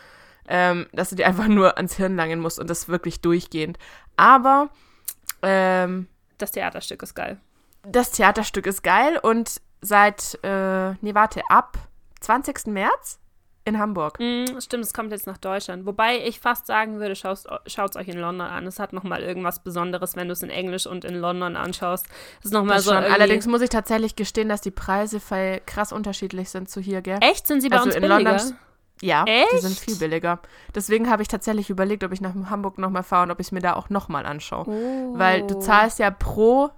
[0.48, 3.78] ähm, dass du dir einfach nur ans Hirn langen musst und das wirklich durchgehend.
[4.16, 4.70] Aber
[5.42, 6.06] ähm,
[6.38, 7.38] Das Theaterstück ist geil.
[7.84, 11.76] das Theaterstück ist geil und seit, äh, nee, warte, ab
[12.20, 12.66] 20.
[12.68, 13.18] März
[13.64, 14.18] in Hamburg.
[14.18, 15.86] Mm, stimmt, es kommt jetzt nach Deutschland.
[15.86, 18.66] Wobei ich fast sagen würde, schaut es euch in London an.
[18.66, 22.06] Es hat nochmal irgendwas Besonderes, wenn du es in Englisch und in London anschaust.
[22.40, 22.92] Es ist nochmal Das so.
[22.92, 23.04] schon.
[23.04, 27.18] Allerdings muss ich tatsächlich gestehen, dass die Preise voll krass unterschiedlich sind zu hier, gell?
[27.20, 27.46] Echt?
[27.46, 28.30] Sind sie bei Also uns in billiger?
[28.36, 28.56] London-
[29.00, 29.62] Ja, die Echt?
[29.62, 30.40] sind viel billiger.
[30.74, 33.52] Deswegen habe ich tatsächlich überlegt, ob ich nach Hamburg nochmal fahre und ob ich es
[33.52, 34.64] mir da auch nochmal anschaue.
[34.68, 35.18] Oh.
[35.18, 36.70] Weil du zahlst ja pro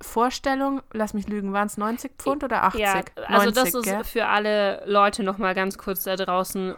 [0.00, 2.80] Vorstellung, lass mich lügen, waren es 90 Pfund oder 80?
[2.80, 4.04] Ja, also 90, das ist gell?
[4.04, 6.76] für alle Leute nochmal ganz kurz da draußen.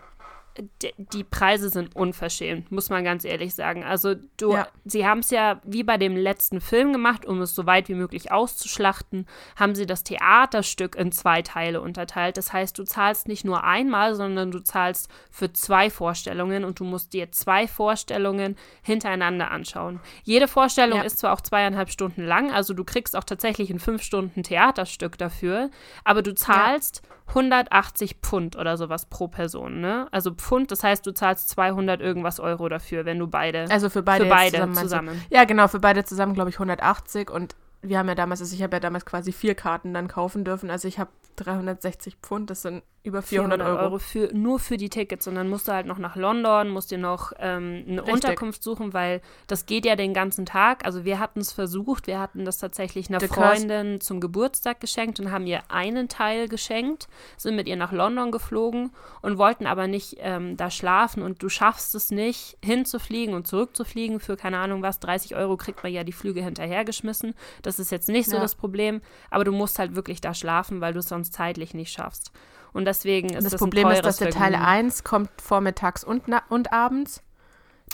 [0.97, 3.85] Die Preise sind unverschämt, muss man ganz ehrlich sagen.
[3.85, 4.69] Also du, Ja.
[4.85, 7.95] sie haben es ja wie bei dem letzten Film gemacht, um es so weit wie
[7.95, 12.37] möglich auszuschlachten, haben sie das Theaterstück in zwei Teile unterteilt.
[12.37, 16.85] Das heißt, du zahlst nicht nur einmal, sondern du zahlst für zwei Vorstellungen und du
[16.85, 20.01] musst dir zwei Vorstellungen hintereinander anschauen.
[20.25, 21.05] Jede Vorstellung Ja.
[21.05, 25.19] ist zwar auch zweieinhalb Stunden lang, also du kriegst auch tatsächlich ein fünf Stunden Theaterstück
[25.19, 25.71] dafür,
[26.05, 30.09] aber du zahlst 180 Pfund oder sowas pro Person, ne?
[30.11, 34.03] Also Pfund, das heißt, du zahlst 200 irgendwas Euro dafür, wenn du beide, Also für
[34.03, 34.74] beide, für beide zusammen.
[34.76, 35.22] zusammen.
[35.31, 38.62] Ja, genau, für beide zusammen, glaube ich, 180 und wir haben ja damals, also ich
[38.62, 40.70] habe ja damals quasi vier Karten dann kaufen dürfen.
[40.70, 43.99] Also ich habe 360 Pfund, das sind über 400, Euro.
[43.99, 46.99] für, nur für die Tickets und dann musst du halt noch nach London, musst dir
[46.99, 48.14] noch ähm, eine Richtig.
[48.14, 50.85] Unterkunft suchen, weil das geht ja den ganzen Tag.
[50.85, 54.81] Also wir hatten es versucht, wir hatten das tatsächlich einer The Curse- Freundin zum Geburtstag
[54.81, 57.09] geschenkt und haben ihr einen Teil geschenkt,
[57.39, 58.91] sind mit ihr nach London geflogen
[59.22, 64.20] und wollten aber nicht ähm, da schlafen und du schaffst es nicht, hinzufliegen und zurückzufliegen
[64.20, 67.35] für keine Ahnung was, 30 Euro kriegt man ja die Flüge hinterhergeschmissen.
[67.62, 68.43] Das ist jetzt nicht so Ja.
[68.43, 69.01] das Problem,
[69.31, 72.33] aber du musst halt wirklich da schlafen, weil du es sonst zeitlich nicht schaffst.
[72.73, 74.64] Und deswegen ist Das, das Problem ein ist, dass der Teil Vergnügen.
[74.64, 77.23] 1 kommt vormittags und, und abends,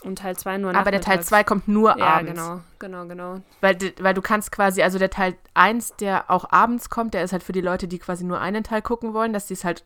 [0.05, 1.29] und Teil 2 nur aber der Teil nachmittags.
[1.29, 2.33] 2 kommt nur Ja, abends.
[2.33, 3.41] genau, genau, genau.
[3.63, 7.33] Weil, weil du kannst quasi, also der Teil 1, der auch abends kommt, der ist
[7.33, 9.85] halt für die Leute, die quasi nur einen Teil gucken wollen, dass die es halt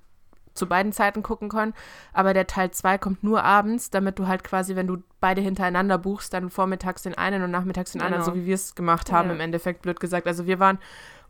[0.54, 1.74] zu beiden Zeiten gucken können.
[2.12, 5.98] Aber der Teil 2 kommt nur abends, damit du halt quasi, wenn du beide hintereinander
[5.98, 8.34] buchst, dann vormittags den einen und nachmittags den anderen, Genau.
[8.34, 9.34] so wie wir es gemacht haben, Ja.
[9.34, 10.26] im Endeffekt, blöd gesagt.
[10.26, 10.78] Also wir waren,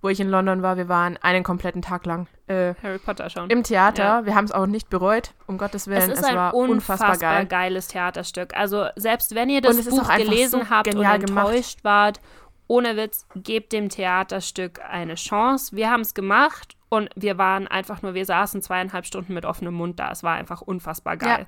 [0.03, 3.51] wo ich in London war, wir waren einen kompletten Tag lang äh, Harry Potter schauen.
[3.51, 4.03] im Theater.
[4.03, 4.25] Ja.
[4.27, 5.99] Wir haben es auch nicht bereut, um Gottes Willen.
[5.99, 7.47] es ist es ein war unfassbar, unfassbar geil.
[7.47, 8.57] geiles Theaterstück.
[8.57, 11.49] Also selbst wenn ihr das Buch gelesen so habt und genial gemacht.
[11.49, 12.21] enttäuscht wart,
[12.67, 15.77] ohne Witz, gebt dem Theaterstück eine Chance.
[15.77, 19.75] Wir haben es gemacht und wir waren einfach nur, wir saßen zweieinhalb Stunden mit offenem
[19.75, 20.11] Mund da.
[20.11, 21.47] Es war einfach unfassbar geil.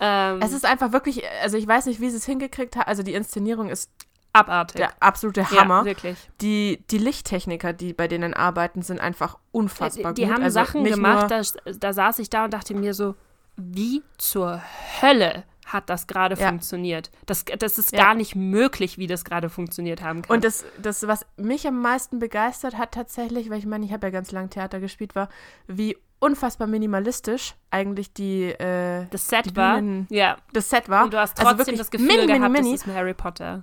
[0.00, 2.88] Ähm, Es ist einfach wirklich, also ich weiß nicht, wie sie es hingekriegt hat.
[2.88, 3.90] Also die Inszenierung ist
[4.32, 4.76] abartig.
[4.76, 5.80] der absolute Hammer.
[5.80, 6.16] Ja, wirklich.
[6.40, 10.32] die, die Lichttechniker, die bei denen arbeiten, sind einfach unfassbar die gut.
[10.32, 11.42] haben also Sachen gemacht, da,
[11.78, 13.14] da saß ich da und dachte mir so,
[13.56, 14.62] wie zur
[15.02, 16.48] Hölle hat das gerade Ja.
[16.48, 17.10] funktioniert?
[17.26, 18.02] Das, das ist Ja.
[18.04, 20.36] gar nicht möglich, wie das gerade funktioniert haben kann.
[20.36, 24.06] und das, das, was mich am meisten begeistert hat tatsächlich, weil ich meine, ich habe
[24.06, 25.28] ja ganz lange Theater gespielt, war,
[25.66, 31.04] wie unfassbar minimalistisch eigentlich die, äh, das Set die war, Bühnen- ja, das Set war.
[31.04, 32.72] Und du hast Also trotzdem wirklich das Gefühl mini, mini, gehabt, mini.
[32.72, 33.62] das ist ein Harry Potter.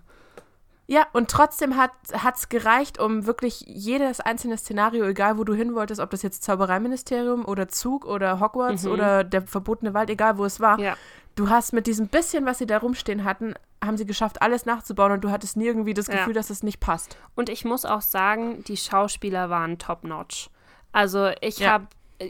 [0.88, 1.92] Ja, und trotzdem hat
[2.36, 6.44] es gereicht, um wirklich jedes einzelne Szenario, egal wo du hin wolltest, ob das jetzt
[6.44, 8.92] Zaubereiministerium oder Zug oder Hogwarts Mhm.
[8.92, 10.96] oder der verbotene Wald, egal wo es war, Ja.
[11.36, 15.12] Du hast mit diesem bisschen, was sie da rumstehen hatten, haben sie geschafft, alles nachzubauen
[15.12, 16.16] und du hattest nie irgendwie das Ja.
[16.16, 17.18] Gefühl, dass es nicht passt.
[17.36, 20.50] Und ich muss auch sagen, die Schauspieler waren top-notch.
[20.92, 21.72] Also ich Ja.
[21.74, 21.88] habe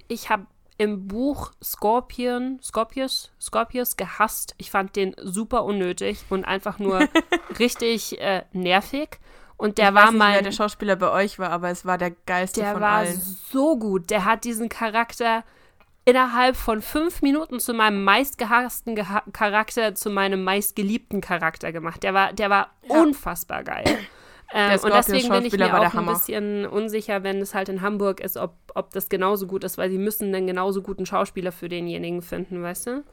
[0.08, 0.42] ich hab
[0.78, 4.56] im Buch Scorpion, Scorpius, Scorpius gehasst.
[4.58, 7.08] Ich fand den super unnötig und einfach nur
[7.60, 9.20] richtig äh, nervig.
[9.58, 11.86] Und der ich war weiß nicht, wer mein, der Schauspieler bei euch war, aber es
[11.86, 13.22] war der geilste der von war allen.
[13.22, 14.10] so gut.
[14.10, 15.44] Der hat diesen Charakter
[16.06, 22.04] innerhalb von fünf Minuten zu meinem meistgehassten Geha Charakter, zu meinem meistgeliebten Charakter gemacht.
[22.04, 23.02] Der war, der war Ja.
[23.02, 23.86] unfassbar geil.
[24.54, 28.22] Ähm, und deswegen bin ich mir auch ein bisschen unsicher, wenn es halt in Hamburg
[28.22, 31.68] ist, ob, ob das genauso gut ist, weil sie müssen einen genauso guten Schauspieler für
[31.68, 33.04] denjenigen finden, weißt du?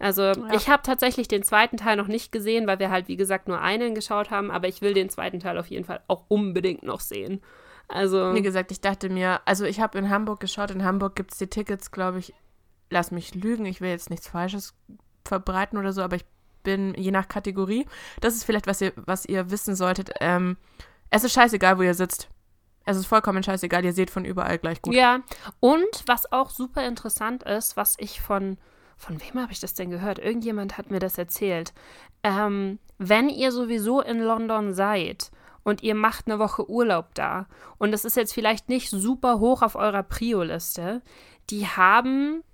[0.00, 3.46] Also ich habe tatsächlich den zweiten Teil noch nicht gesehen, weil wir halt, wie gesagt,
[3.46, 6.82] nur einen geschaut haben, aber ich will den zweiten Teil auf jeden Fall auch unbedingt
[6.82, 7.40] noch sehen.
[7.88, 11.32] Also Wie gesagt, ich dachte mir, also ich habe in Hamburg geschaut, in Hamburg gibt
[11.32, 12.34] es die Tickets, glaube ich,
[12.90, 14.74] lass mich lügen, ich will jetzt nichts Falsches
[15.24, 16.24] verbreiten oder so, aber ich
[16.62, 17.86] bin je nach Kategorie,
[18.20, 20.56] das ist vielleicht, was ihr, was ihr wissen solltet, ähm,
[21.10, 22.28] es ist scheißegal, wo ihr sitzt.
[22.86, 24.94] Es ist vollkommen scheißegal, ihr seht von überall gleich gut.
[24.94, 25.20] Ja,
[25.60, 28.58] und was auch super interessant ist, was ich von,
[28.96, 30.18] von wem habe ich das denn gehört?
[30.18, 31.72] Irgendjemand hat mir das erzählt.
[32.22, 35.30] Ähm, wenn ihr sowieso in London seid
[35.64, 37.46] und ihr macht eine Woche Urlaub da
[37.78, 41.02] und das ist jetzt vielleicht nicht super hoch auf eurer Prio-Liste,
[41.50, 42.44] die haben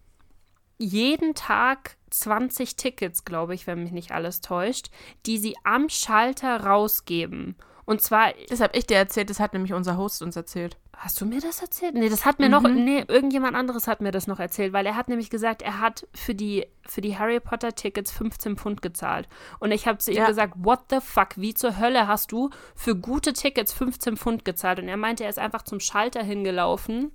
[0.78, 4.90] jeden Tag 20 Tickets, glaube ich, wenn mich nicht alles täuscht,
[5.26, 7.56] die sie am Schalter rausgeben.
[7.90, 10.76] Und zwar Das habe ich dir erzählt, das hat nämlich unser Host uns erzählt.
[10.96, 11.94] Hast du mir das erzählt?
[11.94, 14.94] Nee, das hat mir noch, nee, irgendjemand anderes hat mir das noch erzählt, weil er
[14.94, 19.28] hat nämlich gesagt, er hat für die, für die Harry Potter Tickets 15 Pfund gezahlt.
[19.58, 20.26] Und ich habe zu ihm Ja.
[20.26, 24.78] gesagt, what the fuck, wie zur Hölle hast du für gute Tickets 15 Pfund gezahlt?
[24.78, 27.10] Und er meinte, er ist einfach zum Schalter hingelaufen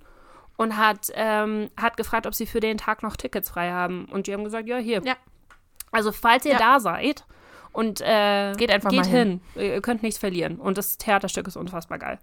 [0.58, 4.04] und hat, ähm, hat gefragt, ob sie für den Tag noch Tickets frei haben.
[4.12, 5.02] Und die haben gesagt, ja, hier.
[5.04, 5.14] Ja.
[5.90, 6.58] Also, falls ihr Ja.
[6.58, 7.24] da seid
[7.76, 9.40] und äh, Geht einfach geht mal hin.
[9.54, 9.62] hin.
[9.62, 10.56] Ihr könnt nichts verlieren.
[10.56, 12.18] Und das Theaterstück ist unfassbar geil.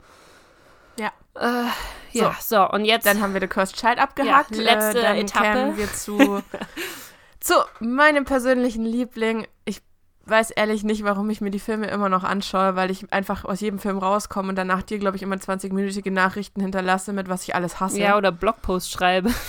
[0.98, 1.12] Ja.
[1.36, 1.70] Äh,
[2.12, 3.06] ja, so, und jetzt.
[3.06, 4.56] Dann haben wir The Cursed Child abgehakt.
[4.56, 5.46] Ja, letzte äh, dann Etappe.
[5.46, 6.42] kämen wir zu,
[7.40, 9.48] zu meinem persönlichen Liebling.
[9.66, 9.82] Ich
[10.26, 13.62] weiß ehrlich nicht, warum ich mir die Filme immer noch anschaue, weil ich einfach aus
[13.62, 17.54] jedem Film rauskomme und danach dir, glaube ich, immer 20-minütige Nachrichten hinterlasse, mit was ich
[17.54, 18.00] alles hasse.
[18.00, 19.32] ja, oder Blogpost schreibe.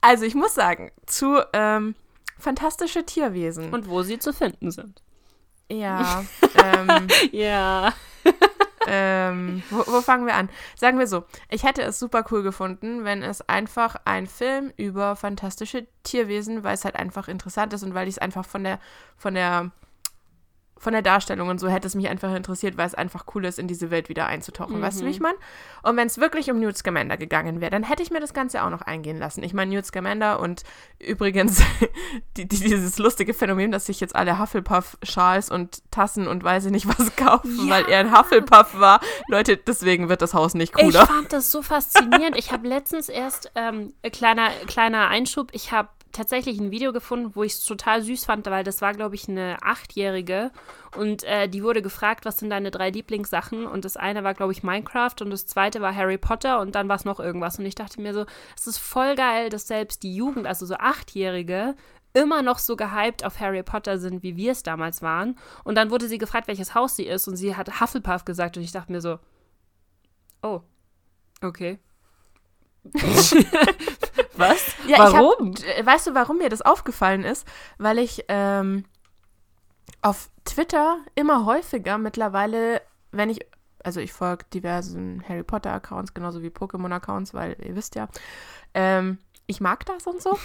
[0.00, 1.96] Also ich muss sagen, zu ähm,
[2.46, 3.74] fantastische Tierwesen.
[3.74, 5.02] Und wo sie zu finden sind.
[5.68, 6.24] ja,
[6.64, 7.92] ähm, Ja.
[8.86, 10.48] ähm, wo, wo fangen wir an?
[10.76, 15.16] Sagen wir so, ich hätte es super cool gefunden, wenn es einfach ein Film über
[15.16, 18.78] fantastische Tierwesen, weil es halt einfach interessant ist und weil ich es einfach von der,
[19.16, 19.72] von der,
[20.78, 23.58] von der Darstellung und so hätte es mich einfach interessiert, weil es einfach cool ist,
[23.58, 24.80] in diese Welt wieder einzutauchen.
[24.82, 25.36] Weißt du, wie ich meine?
[25.82, 28.62] Und wenn es wirklich um Newt Scamander gegangen wäre, dann hätte ich mir das Ganze
[28.62, 29.42] auch noch eingehen lassen.
[29.42, 30.64] Ich meine, Newt Scamander und
[30.98, 31.62] übrigens
[32.36, 36.72] die, die, dieses lustige Phänomen, dass sich jetzt alle Hufflepuff-Schals und Tassen und weiß ich
[36.72, 37.70] nicht was kaufen, Ja.
[37.74, 39.00] weil er ein Hufflepuff war.
[39.28, 41.06] Leute, deswegen wird das Haus nicht Ich cooler.
[41.06, 42.36] fand das so faszinierend.
[42.36, 47.34] Ich habe letztens erst, ähm, äh, kleiner, kleiner Einschub, ich habe tatsächlich ein Video gefunden,
[47.34, 50.50] wo ich es total süß fand, weil das war, glaube ich, eine Achtjährige
[50.96, 54.52] und äh, die wurde gefragt, was sind deine drei Lieblingssachen und das eine war, glaube
[54.52, 57.66] ich, Minecraft und das zweite war Harry Potter und dann war es noch irgendwas und
[57.66, 61.74] ich dachte mir so, es ist voll geil, dass selbst die Jugend, also so Achtjährige,
[62.16, 65.36] immer noch so gehypt auf Harry Potter sind, wie wir es damals waren.
[65.64, 68.62] Und dann wurde sie gefragt, welches Haus sie ist und sie hat Hufflepuff gesagt und
[68.62, 69.18] ich dachte mir so,
[70.42, 70.62] oh,
[71.42, 71.78] okay.
[74.36, 74.58] Was?
[74.86, 75.54] Ja, Warum?
[75.56, 77.46] Ich hab, weißt du, warum mir das aufgefallen ist?
[77.78, 78.84] Weil ich ähm,
[80.02, 82.82] auf Twitter immer häufiger mittlerweile,
[83.12, 83.40] wenn ich,
[83.82, 88.08] also ich folge diversen Harry Potter Accounts, genauso wie Pokémon Accounts, weil ihr wisst ja,
[88.74, 90.38] ähm, ich mag das und so.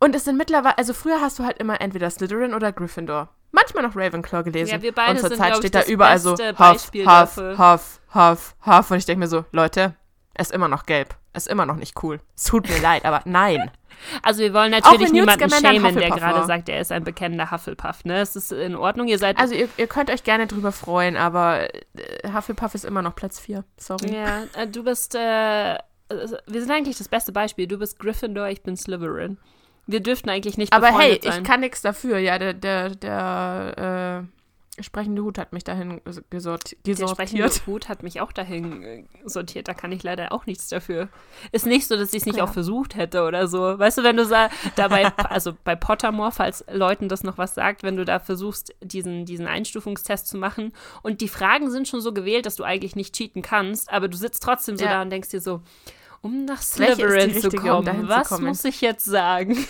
[0.00, 3.28] Und es sind mittlerweile, also früher hast du halt immer entweder Slytherin oder Gryffindor.
[3.52, 4.72] Manchmal noch Ravenclaw gelesen.
[4.72, 7.06] Ja, wir beide und zur sind, Zeit steht da das überall so beste Huff, Beispiel
[7.06, 7.36] Huff.
[7.36, 8.90] Huff, Huff, Huff.
[8.90, 9.94] Und ich denke mir so, Leute,
[10.34, 11.16] es ist immer noch gelb.
[11.34, 12.20] Ist immer noch nicht cool.
[12.36, 13.70] Es tut mir leid, aber nein.
[14.22, 16.46] Also wir wollen natürlich niemanden schämen, der gerade war.
[16.46, 18.04] sagt, er ist ein bekennender Hufflepuff.
[18.04, 18.20] Ne?
[18.20, 19.38] Es ist in Ordnung, ihr seid...
[19.38, 23.38] Also ihr, ihr könnt euch gerne drüber freuen, aber äh, Hufflepuff ist immer noch Platz
[23.38, 23.64] 4.
[23.78, 24.12] Sorry.
[24.12, 25.14] ja, äh, du bist...
[25.14, 25.78] Äh, äh,
[26.08, 27.66] wir sind eigentlich das beste Beispiel.
[27.66, 29.38] Du bist Gryffindor, ich bin Slytherin.
[29.86, 31.42] Wir dürften eigentlich nicht aber hey, sein.
[31.42, 32.18] ich kann nichts dafür.
[32.18, 34.43] Ja, der, der, der äh,
[34.80, 36.00] sprechende Hut hat mich dahin
[36.30, 37.66] gesort Der sprechende gesortiert.
[37.66, 39.68] Hut hat mich auch dahin äh, sortiert.
[39.68, 41.08] Da kann ich leider auch nichts dafür.
[41.52, 42.44] Ist nicht so, dass ich es nicht Ja.
[42.44, 43.78] auch versucht hätte oder so.
[43.78, 44.26] Weißt du, wenn du
[44.76, 49.24] dabei, also bei Pottermore, falls Leuten das noch was sagt, wenn du da versuchst, diesen,
[49.26, 50.72] diesen Einstufungstest zu machen
[51.02, 54.16] und die Fragen sind schon so gewählt, dass du eigentlich nicht cheaten kannst, aber du
[54.16, 54.92] sitzt trotzdem so Ja.
[54.94, 55.62] da und denkst dir so,
[56.20, 58.46] um nach Slytherin zu richtige, um kommen, dahin zu was kommen?
[58.46, 59.56] muss ich jetzt sagen?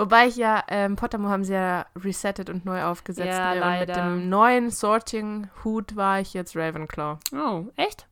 [0.00, 3.28] Wobei ich ja, ähm, Pottermore haben sie ja resettet und neu aufgesetzt.
[3.28, 3.62] Ja, ne?
[3.62, 7.18] Und mit dem neuen Sorting-Hut war ich jetzt Ravenclaw.
[7.34, 8.06] Oh, echt?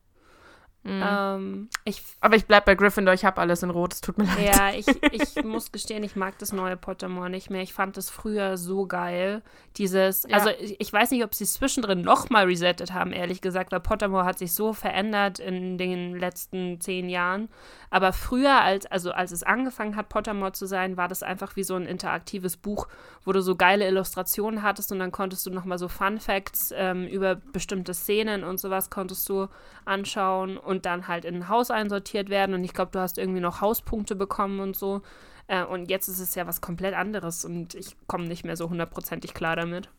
[0.83, 1.03] Mhm.
[1.05, 4.23] Ähm, ich aber ich bleib bei Gryffindor, ich habe alles in Rot, es tut mir
[4.23, 4.55] leid.
[4.55, 7.61] Ja, ich, ich muss gestehen, ich mag das neue Pottermore nicht mehr.
[7.61, 9.41] Ich fand das früher so geil.
[9.77, 10.37] Dieses, Ja.
[10.37, 13.81] also ich ich weiß nicht, ob sie es zwischendrin nochmal resettet haben, ehrlich gesagt, weil
[13.81, 17.49] Pottermore hat sich so verändert in den letzten zehn Jahren.
[17.91, 21.63] Aber früher, als, also als es angefangen hat, Pottermore zu sein, war das einfach wie
[21.63, 22.87] so ein interaktives Buch,
[23.25, 27.05] wo du so geile Illustrationen hattest und dann konntest du nochmal so Fun Facts ähm,
[27.07, 29.47] über bestimmte Szenen und sowas konntest du
[29.85, 32.53] anschauen und dann halt in ein Haus einsortiert werden.
[32.53, 35.01] Und ich glaube, du hast irgendwie noch Hauspunkte bekommen und so.
[35.47, 38.69] Äh, und jetzt ist es ja was komplett anderes und ich komme nicht mehr so
[38.69, 39.89] hundertprozentig klar damit.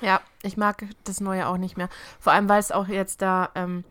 [0.00, 1.88] Ja, ich mag das Neue auch nicht mehr.
[2.20, 3.82] Vor allem, weil es auch jetzt da, ähm,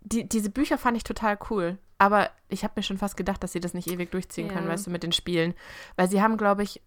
[0.00, 1.76] die, diese Bücher fand ich total cool.
[1.98, 4.72] Aber ich habe mir schon fast gedacht, dass sie das nicht ewig durchziehen können, Ja.
[4.72, 5.54] weißt du, mit den Spielen.
[5.96, 6.80] Weil sie haben, glaube ich,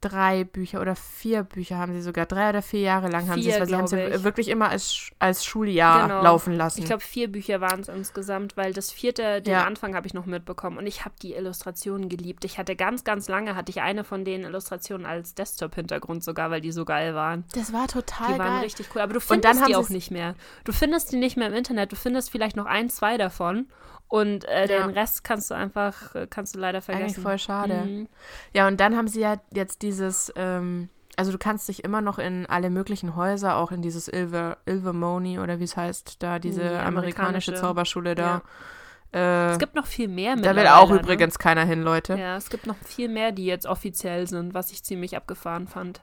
[0.00, 2.26] drei Bücher oder vier Bücher haben sie sogar.
[2.26, 4.68] Drei oder vier Jahre lang haben sie es, Vier, weil sie haben es wirklich immer
[4.68, 6.22] als, als Schuljahr Genau.
[6.22, 6.80] laufen lassen.
[6.80, 9.64] Ich glaube, vier Bücher waren es insgesamt, weil das vierte, den Ja.
[9.64, 12.44] Anfang habe ich noch mitbekommen und ich habe die Illustrationen geliebt.
[12.44, 16.60] Ich hatte ganz, ganz lange, hatte ich eine von den Illustrationen als Desktop-Hintergrund sogar, weil
[16.60, 17.44] die so geil waren.
[17.54, 18.64] das war total Die waren geil.
[18.64, 20.34] richtig cool, aber du findest die auch nicht mehr.
[20.64, 23.66] Du findest die nicht mehr im Internet, du findest vielleicht noch ein, zwei davon
[24.08, 24.86] und äh, Ja.
[24.86, 27.04] den Rest kannst du einfach, äh, kannst du leider vergessen.
[27.06, 27.74] Eigentlich voll schade.
[27.84, 28.08] Mhm.
[28.52, 32.18] Ja, und dann haben sie ja jetzt dieses, ähm, also du kannst dich immer noch
[32.18, 34.58] in alle möglichen Häuser, auch in dieses Ilver,
[35.38, 36.92] oder wie es heißt, da diese Die amerikanische
[37.52, 37.54] amerikanische.
[37.54, 38.14] Zauberschule Ja.
[38.14, 38.42] da.
[39.12, 40.98] Äh, Es gibt noch viel mehr da will auch ne?
[40.98, 42.16] übrigens keiner hin, Leute.
[42.16, 46.02] Ja, es gibt noch viel mehr, die jetzt offiziell sind, was ich ziemlich abgefahren fand.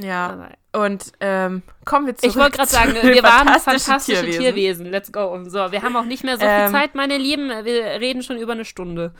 [0.00, 0.48] Ja.
[0.72, 2.30] Und ähm, kommen wir zurück.
[2.30, 4.86] ich wollte gerade sagen, wir waren fantastischen fantastische Tierwesen.
[4.86, 5.38] Let's go.
[5.44, 6.72] So, wir haben auch nicht mehr so viel Ähm.
[6.72, 7.48] Zeit, meine Lieben.
[7.64, 9.14] Wir reden schon über eine Stunde.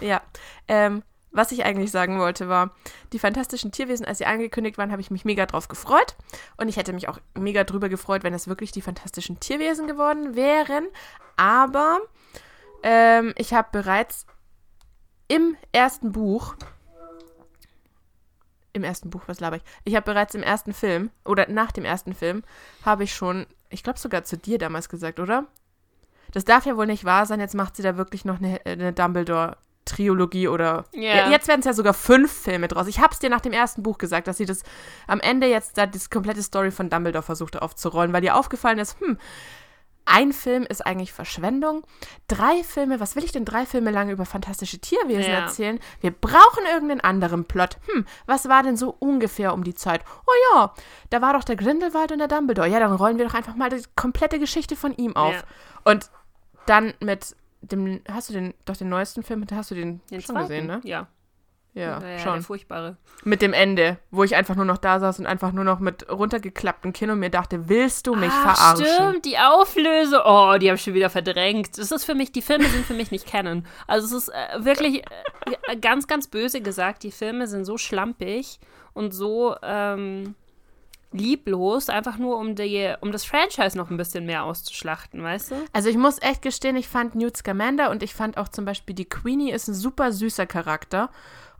[0.00, 0.22] Ja.
[0.68, 2.74] Ähm, was ich eigentlich sagen wollte, war,
[3.12, 6.14] die fantastischen Tierwesen, als sie angekündigt waren, habe ich mich mega drauf gefreut.
[6.56, 10.36] Und ich hätte mich auch mega drüber gefreut, wenn es wirklich die fantastischen Tierwesen geworden
[10.36, 10.88] wären.
[11.36, 12.00] Aber
[12.82, 14.26] ähm, ich habe bereits
[15.28, 16.54] im ersten Buch,
[18.72, 19.62] im ersten Buch, was laber ich?
[19.84, 22.42] Ich habe bereits im ersten Film oder nach dem ersten Film
[22.84, 25.46] habe ich schon, ich glaube sogar zu dir damals gesagt, oder?
[26.32, 27.40] Das darf ja wohl nicht wahr sein.
[27.40, 30.86] Jetzt macht sie da wirklich noch eine, eine Dumbledore-Triologie oder.
[30.92, 31.28] Ja.
[31.28, 32.86] Jetzt werden es ja sogar fünf Filme draus.
[32.86, 34.62] Ich habe es dir nach dem ersten Buch gesagt, dass sie das
[35.06, 38.98] am Ende jetzt da das komplette Story von Dumbledore versucht aufzurollen, weil ihr aufgefallen ist,
[39.00, 39.18] hm,
[40.04, 41.84] ein Film ist eigentlich Verschwendung.
[42.28, 45.40] Drei Filme, was will ich denn drei Filme lang über fantastische Tierwesen Ja.
[45.40, 45.78] erzählen?
[46.00, 47.78] Wir brauchen irgendeinen anderen Plot.
[47.92, 50.02] Hm, was war denn so ungefähr um die Zeit?
[50.26, 50.74] Oh ja,
[51.10, 52.68] da war doch der Grindelwald und der Dumbledore.
[52.68, 55.34] Ja, dann rollen wir doch einfach mal die komplette Geschichte von ihm auf.
[55.34, 55.42] Ja.
[55.84, 56.10] Und
[56.66, 60.34] dann mit dem, hast du den, doch den neuesten Film, hast du den, Den schon
[60.34, 60.48] zweiten?
[60.48, 60.80] gesehen, ne?
[60.84, 61.06] Ja.
[61.74, 62.34] Ja, Naja, schon.
[62.34, 62.96] Der furchtbare.
[63.24, 66.08] Mit dem Ende, wo ich einfach nur noch da saß und einfach nur noch mit
[66.10, 68.86] runtergeklapptem Kinn und mir dachte, willst du mich Ach, verarschen?
[68.94, 70.20] Stimmt, die Auflösung.
[70.24, 71.78] Oh, die habe ich schon wieder verdrängt.
[71.78, 73.66] Das ist für mich, die Filme sind für mich nicht kennen.
[73.86, 75.02] Also es ist äh, wirklich
[75.66, 78.58] äh, ganz, ganz böse gesagt, die Filme sind so schlampig
[78.92, 80.34] und so ähm,
[81.12, 85.54] lieblos, einfach nur um, die, um das Franchise noch ein bisschen mehr auszuschlachten, weißt du?
[85.72, 88.94] Also ich muss echt gestehen, ich fand Newt Scamander und ich fand auch zum Beispiel
[88.94, 91.10] die Queenie ist ein super süßer Charakter.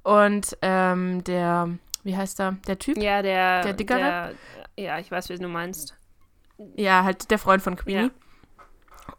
[0.02, 1.70] Und ähm, der,
[2.02, 2.98] wie heißt er, der Typ?
[2.98, 3.62] Ja, der.
[3.62, 3.98] Der Dickere?
[3.98, 4.34] Der,
[4.76, 5.96] ja, ich weiß, wie du meinst.
[6.76, 8.10] Ja, halt der Freund von Queenie.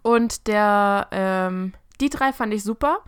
[0.02, 3.00] Und der, ähm, die drei fand ich super.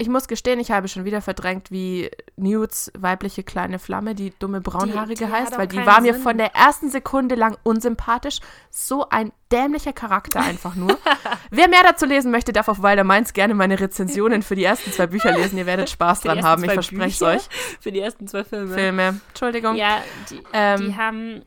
[0.00, 4.60] Ich muss gestehen, ich habe schon wieder verdrängt, wie Newts weibliche kleine Flamme, die dumme
[4.60, 6.22] braunhaarige Die- die heißt, weil die war mir Sinn.
[6.22, 8.38] von der ersten Sekunde lang unsympathisch.
[8.70, 10.96] So ein dämlicher Charakter einfach nur.
[11.50, 14.92] Wer mehr dazu lesen möchte, darf auf Wilder Mainz gerne meine Rezensionen für die ersten
[14.92, 15.58] zwei Bücher lesen.
[15.58, 17.48] Ihr werdet Spaß dran haben, ich verspreche es euch.
[17.80, 18.74] Für die ersten zwei Filme.
[18.74, 19.20] Filme.
[19.30, 19.74] Entschuldigung.
[19.74, 21.42] Ja, die, Ähm, die haben.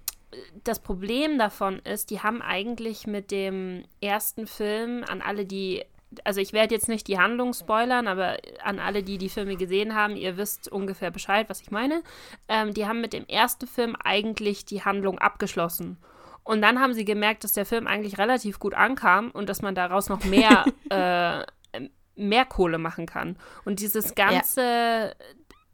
[0.64, 5.84] Das Problem davon ist, die haben eigentlich mit dem ersten Film an alle, die.
[6.24, 9.96] Also ich werde jetzt nicht die Handlung spoilern, aber an alle, die die Filme gesehen
[9.96, 12.04] haben, ihr wisst ungefähr Bescheid, was ich meine.
[12.48, 15.98] Ähm, die haben mit dem ersten Film eigentlich die Handlung abgeschlossen.
[16.44, 19.76] Und dann haben sie gemerkt, dass der Film eigentlich relativ gut ankam und dass man
[19.76, 21.46] daraus noch mehr, äh,
[22.16, 23.38] mehr Kohle machen kann.
[23.64, 25.16] Und dieses ganze,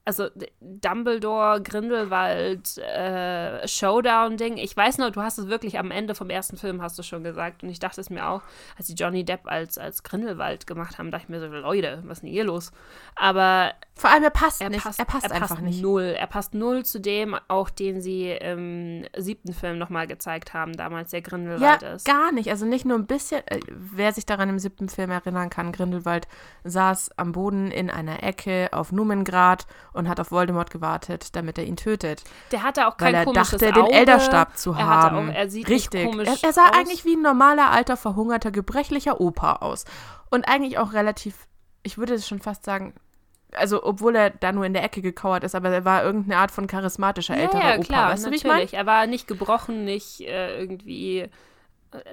[0.08, 0.30] also
[0.62, 6.56] Dumbledore, Grindelwald, äh, Showdown-Ding, ich weiß noch, du hast es wirklich am Ende vom ersten
[6.56, 7.62] Film, hast du schon gesagt.
[7.62, 8.42] Und ich dachte es mir auch,
[8.78, 12.20] als sie Johnny Depp als, als Grindelwald gemacht haben, dachte ich mir so, Leute, was
[12.20, 12.72] ist denn hier los?
[13.16, 14.84] Aber Vor allem, er passt er nicht.
[14.84, 15.82] passt, er passt einfach nicht.
[15.82, 16.16] null.
[16.18, 21.12] Er passt null zu dem, auch den sie im siebten Film nochmal gezeigt haben, damals
[21.12, 22.06] der Ja, Grindelwald ist.
[22.06, 22.50] gar nicht.
[22.50, 23.42] Also nicht nur ein bisschen.
[23.48, 26.28] Äh, wer sich daran im siebten Film erinnern kann, Grindelwald
[26.64, 29.68] saß am Boden in einer Ecke auf Numengrad
[29.98, 32.24] und hat auf Voldemort gewartet, damit er ihn tötet.
[32.52, 33.94] Der hatte auch Weil kein er komisches dachte, den Auge.
[33.94, 35.30] Elderstab zu er haben.
[35.30, 36.06] Auch, er sieht Richtig.
[36.16, 36.76] Er, er sah aus.
[36.76, 39.86] eigentlich wie ein normaler, alter, verhungerter, gebrechlicher Opa aus.
[40.30, 41.48] Und eigentlich auch relativ,
[41.84, 42.94] ich würde es schon fast sagen,
[43.54, 46.52] also obwohl er da nur in der Ecke gekauert ist, aber er war irgendeine Art
[46.52, 47.84] von charismatischer ja, älterer ja, Opa.
[47.84, 48.74] klar, weißt du, wie ich natürlich.
[48.74, 48.82] meine?
[48.82, 51.30] Er war nicht gebrochen, nicht äh, irgendwie.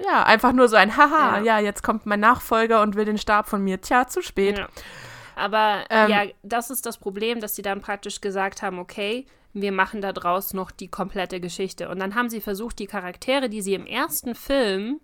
[0.05, 1.43] Ja, einfach nur so ein Haha, Ja.
[1.43, 1.59] ja.
[1.59, 3.81] jetzt kommt mein Nachfolger und will den Stab von mir.
[3.81, 4.57] Tja, zu spät.
[4.57, 4.67] Ja.
[5.35, 9.71] Aber Ähm, ja, das ist das Problem, dass sie dann praktisch gesagt haben, okay, wir
[9.71, 11.89] machen da draus noch die komplette Geschichte.
[11.89, 14.99] Und dann haben sie versucht, die Charaktere, die sie im ersten Film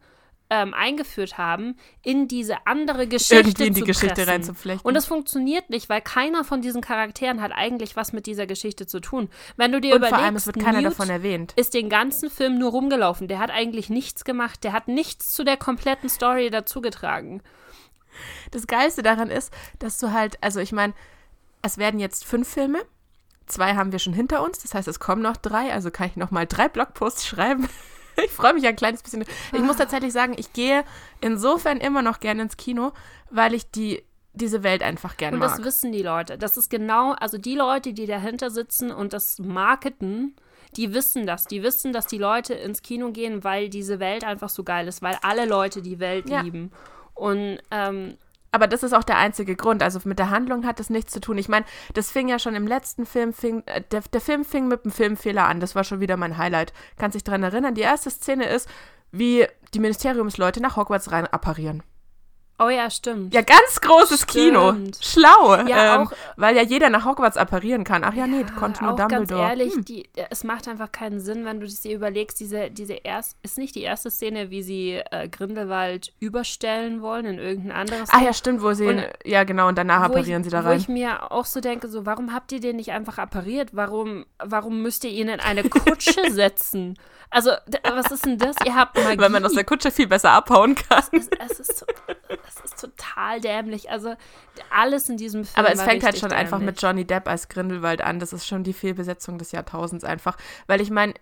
[0.52, 4.86] ähm, eingeführt haben, in diese andere Geschichte Irgendwie in die zu Geschichte reinzuflechten.
[4.86, 8.86] Und das funktioniert nicht, weil keiner von diesen Charakteren hat eigentlich was mit dieser Geschichte
[8.86, 9.30] zu tun.
[9.56, 11.54] Wenn du dir Und überlegst, vor allem, es wird keiner Newt davon erwähnt.
[11.56, 13.30] ist den ganzen Film nur rumgelaufen.
[13.30, 14.66] Der hat eigentlich nichts gemacht.
[14.66, 17.42] Der hat nichts zu der kompletten Story dazugetragen.
[18.51, 20.93] Das Geilste daran ist, dass du halt, also ich meine,
[21.61, 22.80] es werden jetzt fünf Filme.
[23.47, 26.15] Zwei haben wir schon hinter uns, das heißt, es kommen noch drei, also kann ich
[26.15, 27.67] noch mal drei Blogposts schreiben.
[28.24, 29.24] Ich freue mich ein kleines bisschen.
[29.53, 30.84] Ich muss tatsächlich sagen, ich gehe
[31.22, 32.91] insofern immer noch gerne ins Kino,
[33.30, 34.03] weil ich die,
[34.34, 35.55] diese Welt einfach gerne Und mag.
[35.57, 36.38] das wissen die Leute.
[36.38, 40.36] Das ist genau, also die Leute, die dahinter sitzen und das marketen,
[40.76, 41.45] die wissen das.
[41.45, 45.01] Die wissen, dass die Leute ins Kino gehen, weil diese Welt einfach so geil ist,
[45.01, 46.41] weil alle Leute die Welt Ja.
[46.41, 46.72] lieben.
[47.14, 48.18] Und ähm,
[48.51, 49.82] Aber das ist auch der einzige Grund.
[49.82, 51.38] Also mit der Handlung hat das nichts zu tun.
[51.38, 54.68] Ich meine, das fing ja schon im letzten Film, fing, äh, der, der Film fing
[54.68, 55.59] mit einem Filmfehler an.
[55.59, 56.74] Das war schon wieder mein Highlight.
[56.97, 57.76] Kannst dich dran erinnern?
[57.76, 58.68] Die erste Szene ist,
[59.12, 61.84] wie die Ministeriumsleute nach Hogwarts rein apparieren.
[62.64, 63.34] Oh ja, stimmt.
[63.34, 64.72] Ja, ganz großes Kino.
[64.72, 64.97] Stimmt.
[65.03, 65.55] Schlau.
[65.68, 68.03] Ja, ähm, auch- weil ja jeder nach Hogwarts apparieren kann.
[68.03, 69.26] Ach ja, nee, konnte nur auch Dumbledore.
[69.41, 69.86] ganz ehrlich, Hm.
[69.86, 73.76] die, es macht einfach keinen Sinn, wenn du dir überlegst, diese, diese erst, ist nicht
[73.76, 78.62] die erste Szene, wie sie äh, Grindelwald überstellen wollen in irgendein anderes Ah ja, stimmt,
[78.62, 80.78] wo sie, Und- ja genau, und danach wo ich, apparieren sie da Wo rein.
[80.80, 83.70] ich mir auch so denke, so, warum habt ihr den nicht einfach appariert?
[83.74, 86.97] Warum, warum müsst ihr ihn in eine Kutsche setzen?
[87.34, 87.51] Also,
[87.95, 88.55] was ist denn das?
[88.66, 89.18] Ihr habt Magie.
[89.18, 91.01] weil man aus der Kutsche viel besser abhauen kann.
[91.14, 91.86] es, es, ist, so-
[92.56, 93.89] es ist total dämlich.
[93.89, 94.16] Also,
[94.70, 96.76] alles in diesem Film Aber es fängt halt schon einfach dämlich.
[96.76, 98.20] mit Johnny Depp als Grindelwald an.
[98.20, 100.38] Das ist schon die Fehlbesetzung des Jahrtausends einfach.
[100.68, 101.14] Weil ich meine,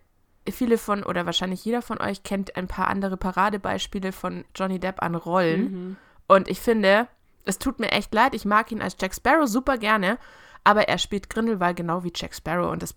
[0.49, 5.01] viele von, oder wahrscheinlich jeder von euch kennt ein paar andere Paradebeispiele von Johnny Depp
[5.01, 5.61] an Rollen.
[5.61, 5.97] Mhm.
[6.27, 7.07] Und ich finde,
[7.45, 8.36] es tut mir echt leid.
[8.36, 10.17] Ich mag ihn als Jack Sparrow super gerne.
[10.63, 12.71] Aber er spielt Grindelwald genau wie Jack Sparrow.
[12.71, 12.95] Und das,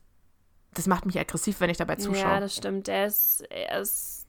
[0.74, 2.32] das macht mich aggressiv, wenn ich dabei zuschaue.
[2.32, 2.88] Ja, das stimmt.
[2.88, 4.21] Er ist, er ist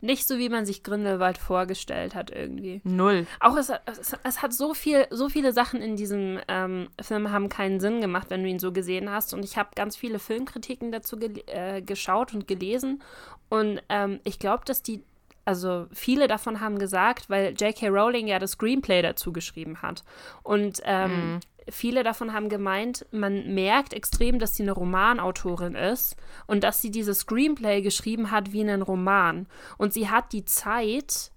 [0.00, 2.80] nicht so, wie man sich Grindelwald vorgestellt hat, irgendwie.
[2.84, 3.26] Null.
[3.40, 7.48] Auch es, es, es hat so viel, so viele Sachen in diesem ähm, Film haben
[7.48, 9.34] keinen Sinn gemacht, wenn du ihn so gesehen hast.
[9.34, 13.02] Und ich habe ganz viele Filmkritiken dazu äh, geschaut und gelesen.
[13.48, 15.02] Und ähm, ich glaube, dass die,
[15.44, 17.88] also viele davon haben gesagt, weil J.K.
[17.88, 20.04] Rowling ja das Screenplay dazu geschrieben hat.
[20.42, 26.64] Und ähm, viele davon haben gemeint, man merkt extrem, dass sie eine Romanautorin ist und
[26.64, 29.46] dass sie dieses Screenplay geschrieben hat wie einen Roman.
[29.78, 31.30] Und sie hat die Zeit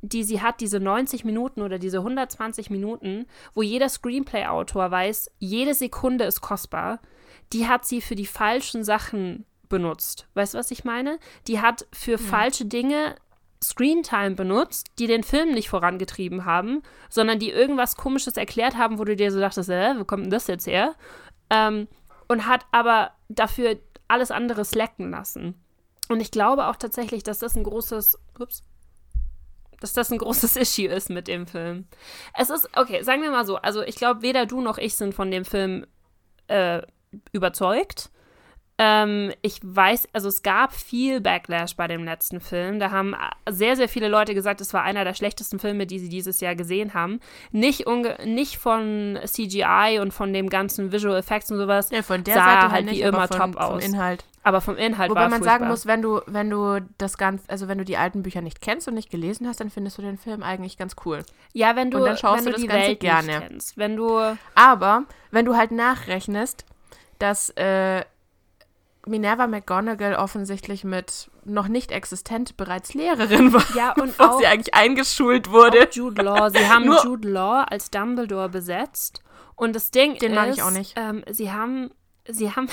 [0.00, 5.74] die sie hat, diese 90 Minuten oder diese 120 Minuten, wo jeder Screenplay-Autor weiß, jede
[5.74, 7.00] Sekunde ist kostbar,
[7.52, 10.28] die hat sie für die falschen Sachen benutzt.
[10.34, 11.18] Weißt du, was ich meine?
[11.46, 13.16] Die hat für falsche Dinge
[13.62, 19.04] Screentime benutzt, die den Film nicht vorangetrieben haben, sondern die irgendwas Komisches erklärt haben, wo
[19.04, 20.94] du dir so dachtest, äh, wo kommt denn das jetzt her?
[21.50, 21.88] Ähm,
[22.28, 25.54] und hat aber dafür alles andere slacken lassen.
[26.08, 28.62] Und ich glaube auch tatsächlich, dass das ein großes, ups,
[29.80, 31.86] dass das ein großes Issue ist mit dem Film.
[32.36, 35.14] Es ist, okay, sagen wir mal so, also ich glaube, weder du noch ich sind
[35.14, 35.86] von dem Film
[36.46, 36.82] äh,
[37.32, 38.10] überzeugt.
[38.80, 42.78] Ähm, ich weiß, also es gab viel Backlash bei dem letzten Film.
[42.78, 43.16] Da haben
[43.50, 46.54] sehr, sehr viele Leute gesagt, es war einer der schlechtesten Filme, die sie dieses Jahr
[46.54, 47.18] gesehen haben.
[47.50, 47.86] Nicht,
[48.24, 51.90] nicht von CGI und von dem ganzen Visual Effects und sowas.
[51.90, 53.70] Ja, von der sah Seite halt halt wie nicht, immer aber von, top aus.
[53.70, 54.24] vom Inhalt.
[54.44, 55.58] Aber vom Inhalt Wobei war man furchtbar.
[55.58, 58.60] sagen muss, wenn du, wenn du das Ganze, also wenn du die alten Bücher nicht
[58.60, 61.24] kennst und nicht gelesen hast, dann findest du den Film eigentlich ganz cool.
[61.52, 63.40] ja, wenn du, und dann schaust wenn du du das die Ganze Welt gerne.
[63.46, 63.76] kennst.
[63.76, 64.20] Wenn du
[64.54, 65.02] Aber
[65.32, 66.64] wenn du halt nachrechnest,
[67.18, 68.04] dass äh,
[69.06, 74.46] Minerva McGonagall offensichtlich mit noch nicht existent bereits Lehrerin war, Ja, und bevor auch- sie
[74.46, 75.88] eigentlich eingeschult wurde.
[75.92, 76.50] Jude Law.
[76.50, 79.22] Sie haben Nur- Jude Law als Dumbledore besetzt.
[79.56, 80.94] Und das Ding Den ist, mag ich auch nicht.
[80.96, 81.90] Ähm, sie haben,
[82.28, 82.68] sie haben,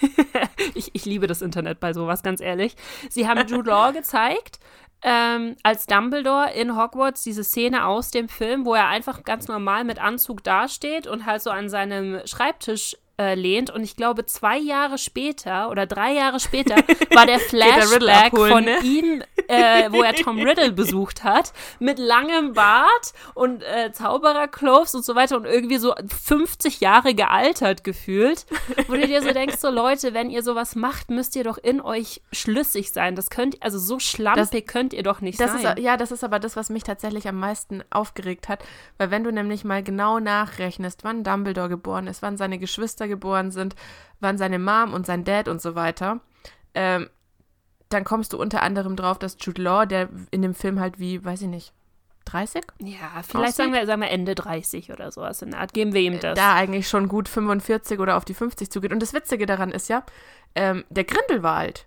[0.74, 2.76] ich, ich liebe das Internet bei sowas, ganz ehrlich.
[3.08, 4.58] Sie haben Jude Law gezeigt.
[5.02, 9.84] Ähm, als Dumbledore in Hogwarts diese Szene aus dem Film, wo er einfach ganz normal
[9.84, 13.70] mit Anzug dasteht und halt so an seinem Schreibtisch äh, lehnt.
[13.70, 16.76] Und ich glaube, zwei Jahre später oder drei Jahre später
[17.14, 18.78] war der er Flashback abholen, von ne?
[18.82, 25.04] ihm, äh, wo er Tom Riddle besucht hat, mit langem Bart und äh, Zauberercloves und
[25.04, 25.94] so weiter und irgendwie so
[26.24, 28.46] 50 Jahre gealtert gefühlt.
[28.86, 31.80] Wo du dir so denkst, so Leute, wenn ihr sowas macht, müsst ihr doch in
[31.80, 33.16] euch schlüssig sein.
[33.16, 35.78] Das könnt, also so schlampig könnt ihr doch nicht Das sein.
[35.78, 38.64] ist, ja, das ist aber das, was mich tatsächlich am meisten aufgeregt hat.
[38.98, 43.50] Weil wenn du nämlich mal genau nachrechnest, wann Dumbledore geboren ist, wann seine Geschwister geboren
[43.50, 43.74] sind,
[44.20, 46.20] wann seine Mom und sein Dad und so weiter,
[46.74, 47.08] ähm,
[47.88, 51.24] dann kommst du unter anderem drauf, dass Jude Law, der in dem Film halt wie,
[51.24, 51.72] weiß ich nicht,
[52.24, 52.64] 30?
[52.80, 53.54] ja, vielleicht Aussieht.
[53.54, 55.72] sagen wir, sagen wir Ende 30 oder sowas in der Art.
[55.72, 56.36] Geben wir ihm das.
[56.36, 58.92] Da eigentlich schon gut 45 oder auf die 50 zugeht.
[58.92, 60.04] Und das Witzige daran ist ja,
[60.56, 61.86] ähm, der Grindelwald,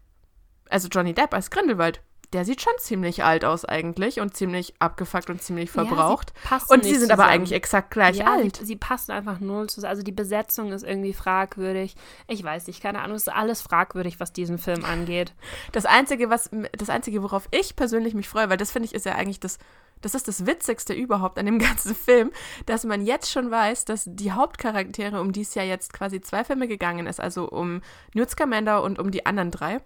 [0.69, 2.01] also Johnny Depp als Grindelwald,
[2.33, 6.33] der sieht schon ziemlich alt aus eigentlich und ziemlich abgefuckt und ziemlich Ja, sie verbraucht.
[6.67, 7.33] und sie sind aber zusammen.
[7.33, 8.57] eigentlich exakt gleich ja, alt.
[8.57, 9.89] Sie, sie passen einfach null zusammen.
[9.89, 11.95] Also die Besetzung ist irgendwie fragwürdig.
[12.27, 13.15] Ich weiß nicht, keine Ahnung.
[13.15, 15.33] Es ist alles fragwürdig, was diesen Film angeht.
[15.71, 19.05] Das Einzige, was, das Einzige, worauf ich persönlich mich freue, weil das finde ich ist
[19.05, 19.59] ja eigentlich das,
[20.01, 22.31] das ist das Witzigste überhaupt an dem ganzen Film,
[22.65, 26.43] dass man jetzt schon weiß, dass die Hauptcharaktere, um die es ja jetzt quasi zwei
[26.43, 27.81] Filme gegangen ist, also um
[28.13, 29.81] Newt Scamander und um die anderen drei,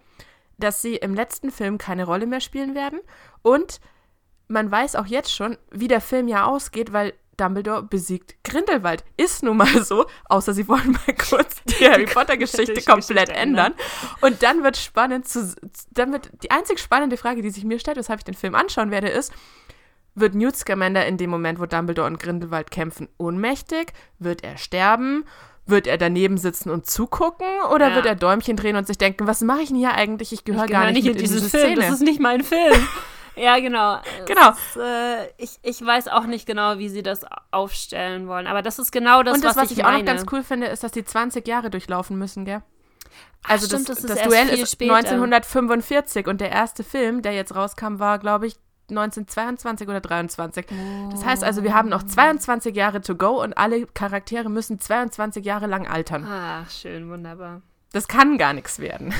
[0.58, 3.00] dass sie im letzten Film keine Rolle mehr spielen werden
[3.42, 3.80] und
[4.48, 9.04] man weiß auch jetzt schon, wie der Film ja ausgeht, weil Dumbledore besiegt Grindelwald.
[9.16, 13.74] Ist nun mal so, außer sie wollen mal kurz die Harry Potter-Geschichte komplett ändern.
[14.20, 15.54] Und dann wird spannend zu,
[15.90, 18.90] dann wird die einzig spannende Frage, die sich mir stellt, weshalb ich den Film anschauen
[18.90, 19.32] werde, ist,
[20.14, 23.92] wird Newt Scamander in dem Moment, wo Dumbledore und Grindelwald kämpfen, ohnmächtig?
[24.18, 25.24] Wird er sterben?
[25.66, 27.46] Wird er daneben sitzen und zugucken?
[27.72, 27.94] Oder Ja.
[27.94, 30.32] wird er Däumchen drehen und sich denken, was mache ich denn hier eigentlich?
[30.32, 31.48] Ich gehöre Ich gar gehöre nicht, in diese Film.
[31.72, 31.80] Szene.
[31.80, 32.86] Das ist nicht mein Film.
[33.36, 33.98] ja, genau.
[34.26, 34.50] Genau.
[34.50, 38.46] Ist, äh, ich, ich weiß auch nicht genau, wie sie das aufstellen wollen.
[38.46, 40.42] Aber das ist genau das, und das, was, was ich ich auch noch ganz cool
[40.42, 42.62] finde, ist, dass die 20 Jahre durchlaufen müssen, gell?
[43.46, 44.94] Also stimmt, das, das ist das Duell ist später.
[44.94, 48.56] 1945 und der erste Film, der jetzt rauskam, war, glaube ich,
[48.90, 50.66] 1922 oder 23.
[51.10, 55.44] Das heißt also, wir haben noch 22 Jahre to go und alle Charaktere müssen 22
[55.44, 56.26] Jahre lang altern.
[56.28, 57.62] Ach, schön, wunderbar.
[57.92, 59.14] Das kann gar nichts werden.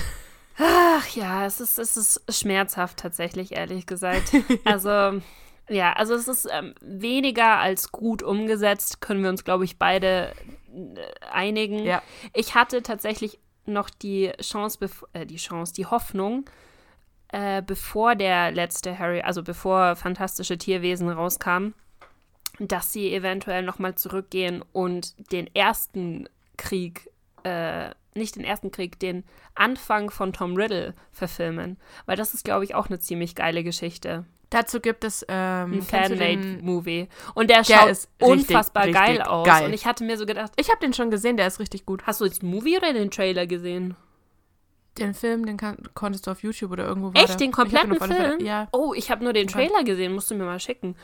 [0.58, 4.32] Ach ja, es ist, es ist schmerzhaft tatsächlich, ehrlich gesagt.
[4.64, 5.20] Also,
[5.68, 10.32] ja, also es ist ähm, weniger als gut umgesetzt, können wir uns, glaube ich, beide
[10.74, 11.84] äh, einigen.
[11.84, 12.02] Ja.
[12.34, 14.78] Ich hatte tatsächlich noch die Chance,
[15.12, 16.44] äh, die Chance, die Hoffnung,
[17.34, 21.72] äh, bevor der letzte Harry, also bevor Fantastische Tierwesen rauskam,
[22.60, 27.10] dass sie eventuell nochmal zurückgehen und den ersten Krieg,
[27.42, 29.24] äh, nicht den ersten Krieg, den
[29.56, 31.76] Anfang von Tom Riddle verfilmen.
[32.06, 34.24] Weil das ist, glaube ich, auch eine ziemlich geile Geschichte.
[34.50, 37.08] Dazu gibt es ähm, Ein Fanmade-Movie.
[37.34, 39.44] Und der, Der schaut ist richtig, unfassbar richtig geil aus.
[39.44, 39.66] geil.
[39.66, 42.04] Und ich hatte mir so gedacht, Ich habe den schon gesehen, der ist richtig gut.
[42.06, 43.96] hast du jetzt den Movie oder den Trailer gesehen?
[44.98, 47.36] Den Film, den kann, konntest du auf YouTube oder irgendwo Echt, der.
[47.36, 48.38] den kompletten Film?
[48.40, 48.68] Ja.
[48.70, 49.48] Oh, ich habe nur den.
[49.48, 50.94] Trailer gesehen, musst du mir mal schicken.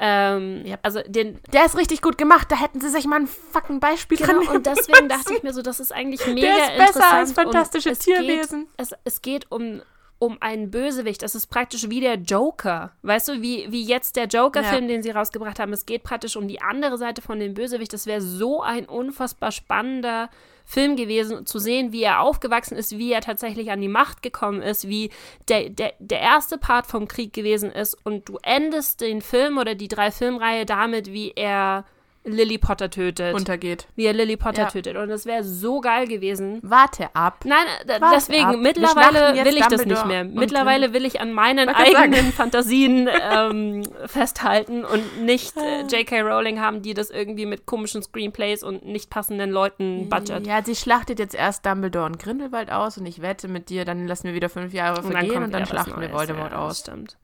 [0.00, 0.78] Ähm, Ja.
[0.82, 4.18] Also den, Der ist richtig gut gemacht, da hätten sie sich mal ein fucking Beispiel
[4.18, 5.08] dran Genau, und nehmen deswegen müssen.
[5.08, 7.12] dachte ich mir so, das ist eigentlich mega Der ist besser interessant.
[7.14, 8.60] als fantastische und es Tierwesen.
[8.60, 9.82] Geht, es, es geht um,
[10.20, 11.22] um einen Bösewicht.
[11.24, 12.92] Es ist praktisch wie der Joker.
[13.02, 15.72] Weißt du, wie, wie jetzt der Joker-Film, den sie rausgebracht haben.
[15.72, 17.92] Es geht praktisch um die andere Seite von dem Bösewicht.
[17.92, 20.30] Das wäre so ein unfassbar spannender
[20.70, 24.62] Film gewesen, zu sehen, wie er aufgewachsen ist, wie er tatsächlich an die Macht gekommen
[24.62, 25.10] ist, wie
[25.48, 27.98] der, der, der erste Part vom Krieg gewesen ist.
[28.04, 31.84] Und du endest den Film oder die drei Filmreihe damit, wie er
[32.22, 33.34] Lily Potter tötet.
[33.34, 33.86] Untergeht.
[33.96, 34.68] wie er Lily Potter Ja.
[34.68, 34.96] tötet.
[34.98, 36.58] Und das wäre so geil gewesen.
[36.62, 37.44] Warte ab.
[37.46, 38.56] Nein, d- Warte deswegen, ab.
[38.58, 40.20] Mittlerweile will ich das nicht Dumbledore mehr.
[40.22, 41.96] und Mittlerweile will ich an meinen kann sagen.
[42.14, 46.20] eigenen Fantasien ähm, festhalten und nicht äh, J.K.
[46.20, 50.46] Rowling haben, die das irgendwie mit komischen Screenplays und nicht passenden Leuten budget.
[50.46, 54.06] Ja, sie schlachtet jetzt erst Dumbledore und Grindelwald aus und ich wette mit dir, dann
[54.06, 56.12] lassen wir wieder fünf Jahre vergehen und dann, wieder was schlachten wir.
[56.12, 56.80] Voldemort ja, aus.
[56.80, 57.16] Stimmt.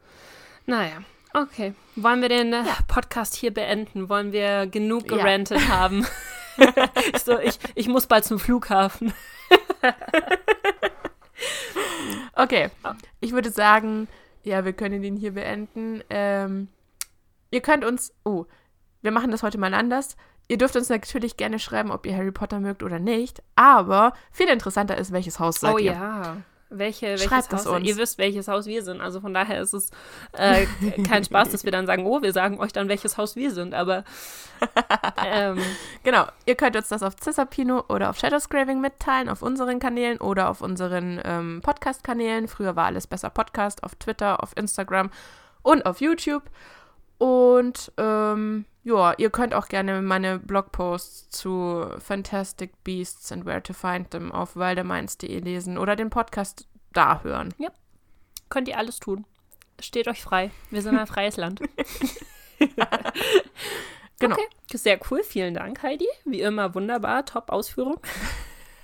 [0.65, 1.03] Naja,
[1.43, 1.75] okay.
[1.97, 4.09] Wollen wir den äh, Podcast hier beenden?
[4.09, 5.17] Wollen wir genug Ja.
[5.19, 6.07] gerantet haben?
[7.15, 9.13] ich, so, ich, ich muss bald zum Flughafen.
[12.35, 12.71] Okay,
[13.21, 14.09] ich würde sagen,
[14.43, 16.03] ja, wir können den hier beenden.
[16.11, 16.69] Ähm,
[17.51, 18.45] ihr könnt uns, oh,
[19.03, 20.17] wir machen das heute mal anders.
[20.49, 23.43] Ihr dürft uns natürlich gerne schreiben, ob ihr Harry Potter mögt oder nicht.
[23.55, 25.93] Aber viel interessanter ist, welches Haus seid oh ihr.
[25.93, 26.37] ja.
[26.69, 27.67] Welche, welches Schreibt Haus?
[27.67, 27.87] uns.
[27.87, 29.01] Ihr wisst, welches Haus wir sind.
[29.01, 29.91] Also von daher ist es
[30.33, 30.67] äh,
[31.05, 33.73] kein Spaß, dass wir dann sagen, oh, wir sagen euch dann, welches Haus wir sind.
[33.73, 34.05] Aber
[35.25, 35.59] ähm,
[36.03, 40.49] Genau, ihr könnt uns das auf Cisapino oder auf Shadowscraving mitteilen, auf unseren Kanälen oder
[40.49, 42.49] auf unseren ähm, Podcast-Kanälen.
[42.49, 45.11] Früher war alles besser Podcast, auf Twitter, auf Instagram
[45.63, 46.43] und auf YouTube.
[47.19, 53.73] Und ähm, ja, ihr könnt auch gerne meine Blogposts zu Fantastic Beasts and Where to
[53.73, 57.55] Find Them auf waldemeinst.de lesen oder den Podcast da hören.
[58.49, 59.25] könnt ihr alles tun.
[59.81, 60.51] Steht euch frei.
[60.71, 61.61] Wir sind ein freies Land.
[64.19, 64.35] Genau.
[64.35, 65.23] Okay, sehr cool.
[65.23, 66.09] Vielen Dank, Heidi.
[66.25, 67.27] Wie immer wunderbar.
[67.27, 68.01] Top-Ausführung.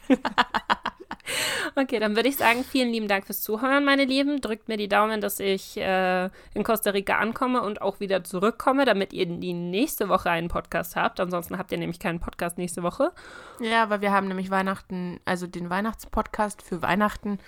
[1.76, 4.40] okay, dann würde ich sagen, vielen lieben Dank fürs Zuhören, meine Lieben.
[4.40, 8.84] Drückt mir die Daumen, dass ich äh, in Costa Rica ankomme und auch wieder zurückkomme,
[8.84, 11.20] damit ihr die nächste Woche einen Podcast habt.
[11.20, 13.12] Ansonsten habt ihr nämlich keinen Podcast nächste Woche.
[13.60, 17.38] Ja, weil wir haben nämlich Weihnachten, also den Weihnachtspodcast für Weihnachten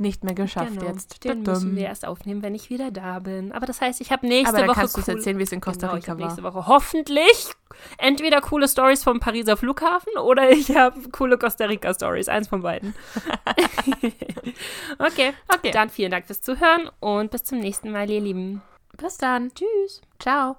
[0.00, 1.20] nicht mehr geschafft jetzt.
[1.20, 1.54] Genau, Den Tudum.
[1.62, 3.52] müssen wir erst aufnehmen, wenn ich wieder da bin.
[3.52, 5.42] Aber das heißt, ich habe nächste Aber dann Woche kannst du es cool- erzählen, wie
[5.42, 6.26] es in Costa Genau, Rica hab war.
[6.26, 7.50] nächste Woche hoffentlich
[7.98, 12.28] entweder coole Stories vom Pariser Flughafen oder ich habe coole Costa Rica Stories.
[12.28, 12.94] Eins von beiden.
[14.98, 15.70] okay, Okay.
[15.72, 18.62] dann vielen Dank fürs Zuhören und bis zum nächsten Mal, ihr Lieben.
[18.96, 19.50] Bis dann.
[19.54, 20.00] Tschüss.
[20.18, 20.58] Ciao.